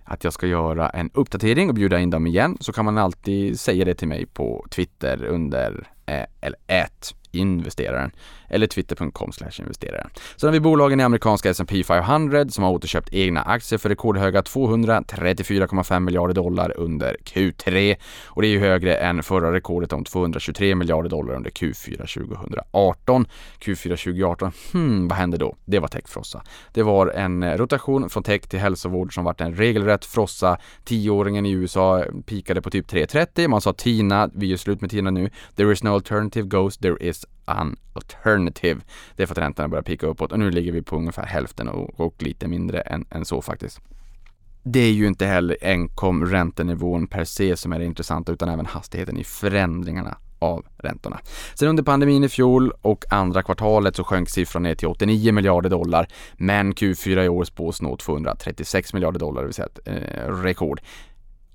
att 0.04 0.24
jag 0.24 0.32
ska 0.32 0.46
göra 0.46 0.90
en 0.90 1.10
uppdatering 1.14 1.68
och 1.68 1.74
bjuda 1.74 2.00
in 2.00 2.10
dem 2.10 2.26
igen 2.26 2.56
så 2.60 2.72
kan 2.72 2.84
man 2.84 2.98
alltid 2.98 3.60
säga 3.60 3.84
det 3.84 3.94
till 3.94 4.08
mig 4.08 4.26
på 4.26 4.66
Twitter 4.70 5.24
under 5.24 5.88
eh, 6.06 6.26
eller 6.40 6.58
ät 6.66 7.14
investeraren 7.34 8.10
eller 8.48 8.66
twitter.com 8.66 9.32
investeraren. 9.58 10.10
Sen 10.36 10.46
har 10.46 10.52
vi 10.52 10.60
bolagen 10.60 11.00
i 11.00 11.02
amerikanska 11.02 11.50
S&P 11.50 11.84
500 11.84 12.48
som 12.48 12.64
har 12.64 12.70
återköpt 12.70 13.08
egna 13.12 13.42
aktier 13.42 13.78
för 13.78 13.88
rekordhöga 13.88 14.40
234,5 14.40 16.00
miljarder 16.00 16.34
dollar 16.34 16.72
under 16.76 17.16
Q3 17.24 17.96
och 18.26 18.42
det 18.42 18.48
är 18.48 18.50
ju 18.50 18.60
högre 18.60 18.96
än 18.96 19.22
förra 19.22 19.52
rekordet 19.52 19.92
om 19.92 20.04
223 20.04 20.74
miljarder 20.74 21.10
dollar 21.10 21.34
under 21.34 21.50
Q4 21.50 21.96
2018. 21.96 23.26
Q4 23.60 23.82
2018, 23.82 24.52
hmm, 24.72 25.08
vad 25.08 25.18
hände 25.18 25.36
då? 25.36 25.56
Det 25.64 25.78
var 25.78 25.88
techfrossa. 25.88 26.42
Det 26.72 26.82
var 26.82 27.06
en 27.06 27.42
eh, 27.42 27.56
rotation 27.56 28.10
från 28.10 28.22
tech 28.22 28.42
till 28.42 28.58
hälsovård 28.58 29.14
som 29.14 29.24
vart 29.24 29.40
en 29.40 29.54
regelrätt 29.54 30.04
frossa. 30.04 30.58
Tioåringen 30.84 31.46
i 31.46 31.50
USA 31.50 32.04
pikade 32.26 32.62
på 32.62 32.70
typ 32.70 32.92
3,30. 32.92 33.48
Man 33.48 33.60
sa 33.60 33.72
Tina, 33.72 34.30
vi 34.34 34.46
gör 34.46 34.56
slut 34.56 34.80
med 34.80 34.90
Tina 34.90 35.10
nu. 35.10 35.30
There 35.56 35.72
is 35.72 35.82
no 35.82 35.88
alternative 35.88 36.48
goes, 36.48 36.78
there 36.78 36.96
is 37.00 37.23
an 37.44 37.76
alternative. 37.92 38.80
Det 39.16 39.22
är 39.22 39.26
för 39.26 39.34
att 39.34 39.38
räntorna 39.38 39.68
börjar 39.68 39.82
pika 39.82 40.06
uppåt 40.06 40.32
och 40.32 40.38
nu 40.38 40.50
ligger 40.50 40.72
vi 40.72 40.82
på 40.82 40.96
ungefär 40.96 41.26
hälften 41.26 41.68
och, 41.68 42.00
och 42.00 42.22
lite 42.22 42.48
mindre 42.48 42.80
än, 42.80 43.06
än 43.10 43.24
så 43.24 43.42
faktiskt. 43.42 43.80
Det 44.62 44.80
är 44.80 44.92
ju 44.92 45.06
inte 45.06 45.26
heller 45.26 45.56
enkom 45.60 46.26
räntenivån 46.26 47.06
per 47.06 47.24
se 47.24 47.56
som 47.56 47.72
är 47.72 47.78
det 47.78 47.84
intressanta 47.84 48.32
utan 48.32 48.48
även 48.48 48.66
hastigheten 48.66 49.16
i 49.16 49.24
förändringarna 49.24 50.18
av 50.38 50.66
räntorna. 50.78 51.20
Sen 51.54 51.68
under 51.68 51.82
pandemin 51.82 52.24
i 52.24 52.28
fjol 52.28 52.72
och 52.82 53.04
andra 53.10 53.42
kvartalet 53.42 53.96
så 53.96 54.04
sjönk 54.04 54.28
siffran 54.28 54.62
ner 54.62 54.74
till 54.74 54.88
89 54.88 55.32
miljarder 55.32 55.70
dollar 55.70 56.08
men 56.36 56.74
Q4 56.74 57.22
i 57.22 57.28
år 57.28 57.44
spås 57.44 57.82
nå 57.82 57.96
236 57.96 58.94
miljarder 58.94 59.20
dollar, 59.20 59.42
det 59.42 59.46
vill 59.46 59.54
säga 59.54 59.66
ett 59.66 59.88
eh, 59.88 60.42
rekord. 60.42 60.80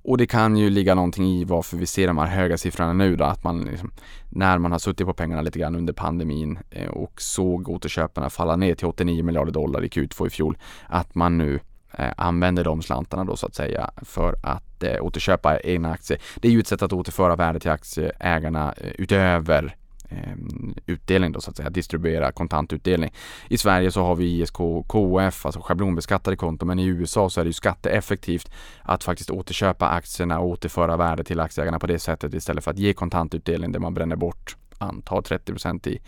Och 0.02 0.18
det 0.18 0.28
kan 0.28 0.58
ju 0.58 0.70
ligga 0.70 0.96
någonting 0.96 1.26
i 1.26 1.44
varför 1.44 1.78
vi 1.78 1.86
ser 1.86 2.08
de 2.08 2.18
här 2.18 2.26
höga 2.26 2.58
siffrorna 2.58 2.94
nu 2.94 3.16
då, 3.16 3.24
att 3.24 3.44
man 3.44 3.62
liksom, 3.62 3.92
när 4.30 4.58
man 4.58 4.72
har 4.72 4.80
suttit 4.80 5.08
på 5.08 5.14
pengarna 5.14 5.42
lite 5.42 5.60
grann 5.60 5.76
under 5.76 5.94
pandemin 5.94 6.60
eh, 6.70 6.90
och 6.90 7.22
såg 7.22 7.70
återköparna 7.70 8.30
falla 8.30 8.56
ner 8.56 8.76
till 8.76 8.88
89 8.88 9.24
miljarder 9.24 9.52
dollar 9.52 9.84
i 9.84 9.88
Q2 9.88 10.28
i 10.28 10.30
fjol, 10.30 10.58
att 10.88 11.16
man 11.16 11.38
nu 11.38 11.60
eh, 11.98 12.12
använder 12.18 12.64
de 12.64 12.82
slantarna 12.82 13.24
då 13.24 13.36
så 13.36 13.48
att 13.48 13.56
säga 13.56 13.92
för 14.02 14.36
att 14.44 14.84
eh, 14.84 15.02
återköpa 15.02 15.60
egna 15.60 15.92
aktier. 15.92 16.22
Det 16.36 16.48
är 16.48 16.52
ju 16.52 16.60
ett 16.60 16.68
sätt 16.68 16.82
att 16.82 16.94
återföra 16.94 17.36
värde 17.36 17.60
till 17.60 17.72
aktieägarna 17.72 18.74
eh, 18.78 18.92
utöver 18.98 19.76
Ehm, 20.10 20.76
utdelning 20.86 21.32
då 21.32 21.42
så 21.42 21.50
att 21.50 21.58
säga, 21.58 21.70
distribuera 21.70 22.32
kontantutdelning. 22.32 23.14
I 23.48 23.58
Sverige 23.58 23.92
så 23.92 24.04
har 24.04 24.16
vi 24.16 24.26
ISK 24.26 24.58
KF, 24.88 25.46
alltså 25.46 25.62
schablonbeskattade 25.62 26.38
konton, 26.38 26.68
men 26.68 26.80
i 26.80 26.86
USA 26.86 27.30
så 27.30 27.40
är 27.40 27.46
det 27.46 27.50
ju 27.50 27.54
skatteeffektivt 27.54 28.52
att 28.82 29.04
faktiskt 29.04 29.30
återköpa 29.30 29.90
aktierna 29.90 30.40
och 30.40 30.48
återföra 30.48 30.98
värde 30.98 31.24
till 31.24 31.40
aktieägarna 31.40 31.80
på 31.80 31.88
det 31.88 32.00
sättet 32.00 32.34
istället 32.34 32.64
för 32.64 32.72
att 32.72 32.80
ge 32.80 32.94
kontantutdelning 32.94 33.72
där 33.72 33.80
man 33.80 33.94
bränner 33.94 34.16
bort 34.16 34.56
antar 34.78 35.22
30% 35.22 35.88
i 35.88 36.00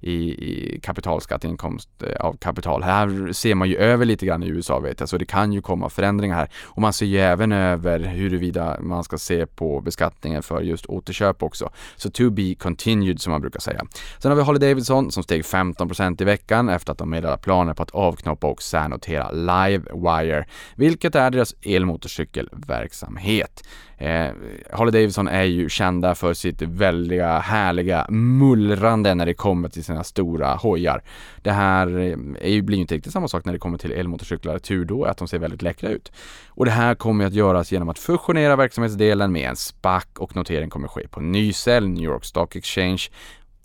i, 0.00 0.12
i 0.12 0.80
kapitalskatteinkomst 0.80 1.56
inkomst 1.56 1.88
av 2.20 2.36
kapital. 2.36 2.82
Här 2.82 3.32
ser 3.32 3.54
man 3.54 3.68
ju 3.68 3.76
över 3.76 4.04
lite 4.04 4.26
grann 4.26 4.42
i 4.42 4.48
USA 4.48 4.78
vet 4.78 5.00
jag, 5.00 5.08
så 5.08 5.18
det 5.18 5.24
kan 5.24 5.52
ju 5.52 5.62
komma 5.62 5.90
förändringar 5.90 6.36
här. 6.36 6.48
Och 6.64 6.82
man 6.82 6.92
ser 6.92 7.06
ju 7.06 7.18
även 7.18 7.52
över 7.52 8.00
huruvida 8.00 8.80
man 8.80 9.04
ska 9.04 9.18
se 9.18 9.46
på 9.46 9.80
beskattningen 9.80 10.42
för 10.42 10.60
just 10.60 10.86
återköp 10.86 11.42
också. 11.42 11.70
Så 11.96 12.10
to 12.10 12.30
be 12.30 12.54
continued 12.54 13.20
som 13.20 13.30
man 13.30 13.40
brukar 13.40 13.60
säga. 13.60 13.86
Sen 14.18 14.30
har 14.30 14.36
vi 14.36 14.42
Harley 14.42 14.68
Davidson 14.68 15.10
som 15.10 15.22
steg 15.22 15.42
15% 15.42 16.22
i 16.22 16.24
veckan 16.24 16.68
efter 16.68 16.92
att 16.92 16.98
de 16.98 17.10
meddelade 17.10 17.38
planer 17.38 17.74
på 17.74 17.82
att 17.82 17.90
avknoppa 17.90 18.46
och 18.46 18.62
särnotera 18.62 19.30
Livewire, 19.30 20.46
vilket 20.76 21.14
är 21.14 21.30
deras 21.30 21.54
elmotorcykelverksamhet. 21.62 23.62
Eh, 23.98 24.28
Harley 24.72 24.92
Davidson 24.92 25.28
är 25.28 25.42
ju 25.42 25.68
kända 25.68 26.14
för 26.14 26.34
sitt 26.34 26.62
väldiga, 26.62 27.38
härliga 27.38 28.06
mullrande 28.10 29.14
när 29.14 29.26
det 29.26 29.34
kommer 29.34 29.68
till 29.68 29.84
sina 29.84 30.04
stora 30.04 30.54
hojar. 30.54 31.02
Det 31.42 31.50
här 31.50 31.98
eh, 31.98 32.16
är 32.40 32.50
ju, 32.50 32.62
blir 32.62 32.76
ju 32.76 32.82
inte 32.82 32.94
riktigt 32.94 33.12
samma 33.12 33.28
sak 33.28 33.44
när 33.44 33.52
det 33.52 33.58
kommer 33.58 33.78
till 33.78 33.92
elmotorcyklar. 33.92 34.58
Tur 34.58 34.84
då 34.84 35.04
att 35.04 35.18
de 35.18 35.28
ser 35.28 35.38
väldigt 35.38 35.62
läckra 35.62 35.88
ut. 35.88 36.12
Och 36.48 36.64
det 36.64 36.70
här 36.70 36.94
kommer 36.94 37.26
att 37.26 37.34
göras 37.34 37.72
genom 37.72 37.88
att 37.88 37.98
fusionera 37.98 38.56
verksamhetsdelen 38.56 39.32
med 39.32 39.50
en 39.50 39.56
SPAC 39.56 40.04
och 40.18 40.36
notering 40.36 40.70
kommer 40.70 40.88
ske 40.88 41.08
på 41.08 41.20
Nycell, 41.20 41.88
New 41.88 42.04
York 42.04 42.24
Stock 42.24 42.56
Exchange, 42.56 43.02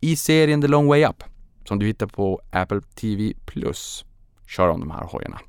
i 0.01 0.15
serien 0.15 0.61
The 0.61 0.67
Long 0.67 0.87
Way 0.87 1.05
Up 1.05 1.23
som 1.65 1.79
du 1.79 1.85
hittar 1.85 2.07
på 2.07 2.41
Apple 2.51 2.81
TV 2.81 3.33
Köra 4.51 4.71
om 4.71 4.79
de 4.79 4.91
här 4.91 5.03
hojarna. 5.03 5.39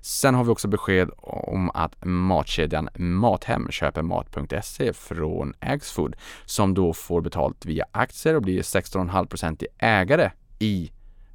Sen 0.00 0.34
har 0.34 0.44
vi 0.44 0.50
också 0.50 0.68
besked 0.68 1.10
om 1.18 1.70
att 1.70 2.04
matkedjan 2.04 2.88
Mathem 2.94 3.70
köper 3.70 4.02
mat.se 4.02 4.92
från 4.92 5.54
Axfood 5.58 6.16
som 6.44 6.74
då 6.74 6.92
får 6.92 7.20
betalt 7.20 7.66
via 7.66 7.84
aktier 7.92 8.34
och 8.34 8.42
blir 8.42 8.62
16,5% 8.62 9.64
ägare 9.78 10.30
i 10.58 10.92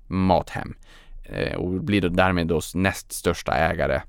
Mathem 0.07 0.75
eh, 1.23 1.55
och 1.55 1.69
blir 1.69 2.01
då 2.01 2.07
därmed 2.07 2.47
då 2.47 2.61
näst 2.75 3.11
största 3.11 3.53
ägare 3.53 4.01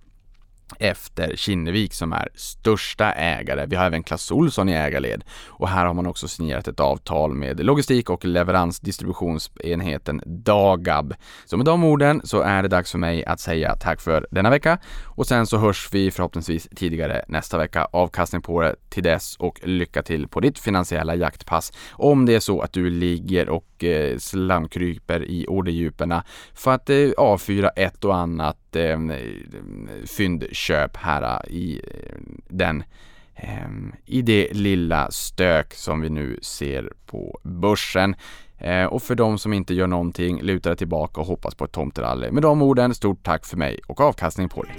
efter 0.79 1.37
Kinnevik 1.37 1.95
som 1.95 2.13
är 2.13 2.29
största 2.35 3.13
ägare. 3.13 3.67
Vi 3.67 3.77
har 3.77 3.87
även 3.87 4.03
Clas 4.03 4.31
Ohlson 4.31 4.69
i 4.69 4.73
ägarled 4.73 5.25
och 5.47 5.69
här 5.69 5.87
har 5.87 5.95
man 5.95 6.07
också 6.07 6.29
signerat 6.29 6.69
ett 6.69 6.81
avtal 6.81 7.35
med 7.35 7.65
logistik 7.65 8.11
och 8.11 8.25
leveransdistributionsenheten 8.25 10.23
Dagab. 10.27 11.15
Så 11.47 11.57
med 11.57 11.67
de 11.67 11.85
orden 11.85 12.21
så 12.25 12.41
är 12.41 12.63
det 12.63 12.69
dags 12.69 12.91
för 12.91 12.99
mig 12.99 13.25
att 13.25 13.41
säga 13.41 13.77
tack 13.77 14.01
för 14.01 14.27
denna 14.31 14.51
vecka 14.51 14.79
och 15.05 15.27
sen 15.27 15.47
så 15.47 15.59
hörs 15.59 15.89
vi 15.93 16.11
förhoppningsvis 16.11 16.69
tidigare 16.77 17.25
nästa 17.29 17.59
vecka. 17.59 17.89
Avkastning 17.93 18.43
på 18.43 18.61
det 18.61 18.75
till 18.89 19.03
dess 19.03 19.37
och 19.37 19.61
lycka 19.63 20.03
till 20.03 20.29
på 20.29 20.41
ditt 20.41 20.59
finansiella 20.59 21.15
jaktpass. 21.15 21.73
Om 21.93 22.27
det 22.27 22.35
är 22.35 22.41
så 22.41 22.61
att 22.61 22.73
du 22.73 22.91
ligger 22.91 23.49
och 23.49 23.68
eh, 23.85 24.19
slamkryper 24.19 25.25
i 25.25 25.47
orderdjuperna 25.49 26.25
för 26.55 26.71
att 26.71 26.91
eh, 26.91 27.11
avfyra 27.17 27.69
ett 27.69 28.05
och 28.05 28.17
annat 28.17 28.77
eh, 28.77 28.99
fyndköp 30.17 30.97
här 30.97 31.49
i 31.49 31.81
den 32.49 32.85
i 34.07 34.23
det 34.23 34.49
lilla 34.53 35.11
stök 35.11 35.75
som 35.75 36.01
vi 36.01 36.11
nu 36.11 36.39
ser 36.43 36.93
på 37.07 37.41
börsen. 37.43 38.15
Och 38.91 39.03
för 39.03 39.15
de 39.15 39.39
som 39.39 39.53
inte 39.53 39.75
gör 39.75 39.87
någonting, 39.87 40.43
lutar 40.43 40.75
tillbaka 40.75 41.21
och 41.21 41.27
hoppas 41.27 41.55
på 41.55 41.65
ett 41.65 41.73
tomterally. 41.73 42.31
Med 42.31 42.43
de 42.43 42.63
orden, 42.63 42.95
stort 42.95 43.23
tack 43.23 43.47
för 43.47 43.57
mig 43.57 43.81
och 43.87 44.01
avkastning 44.01 44.49
på 44.49 44.63
dig. 44.63 44.77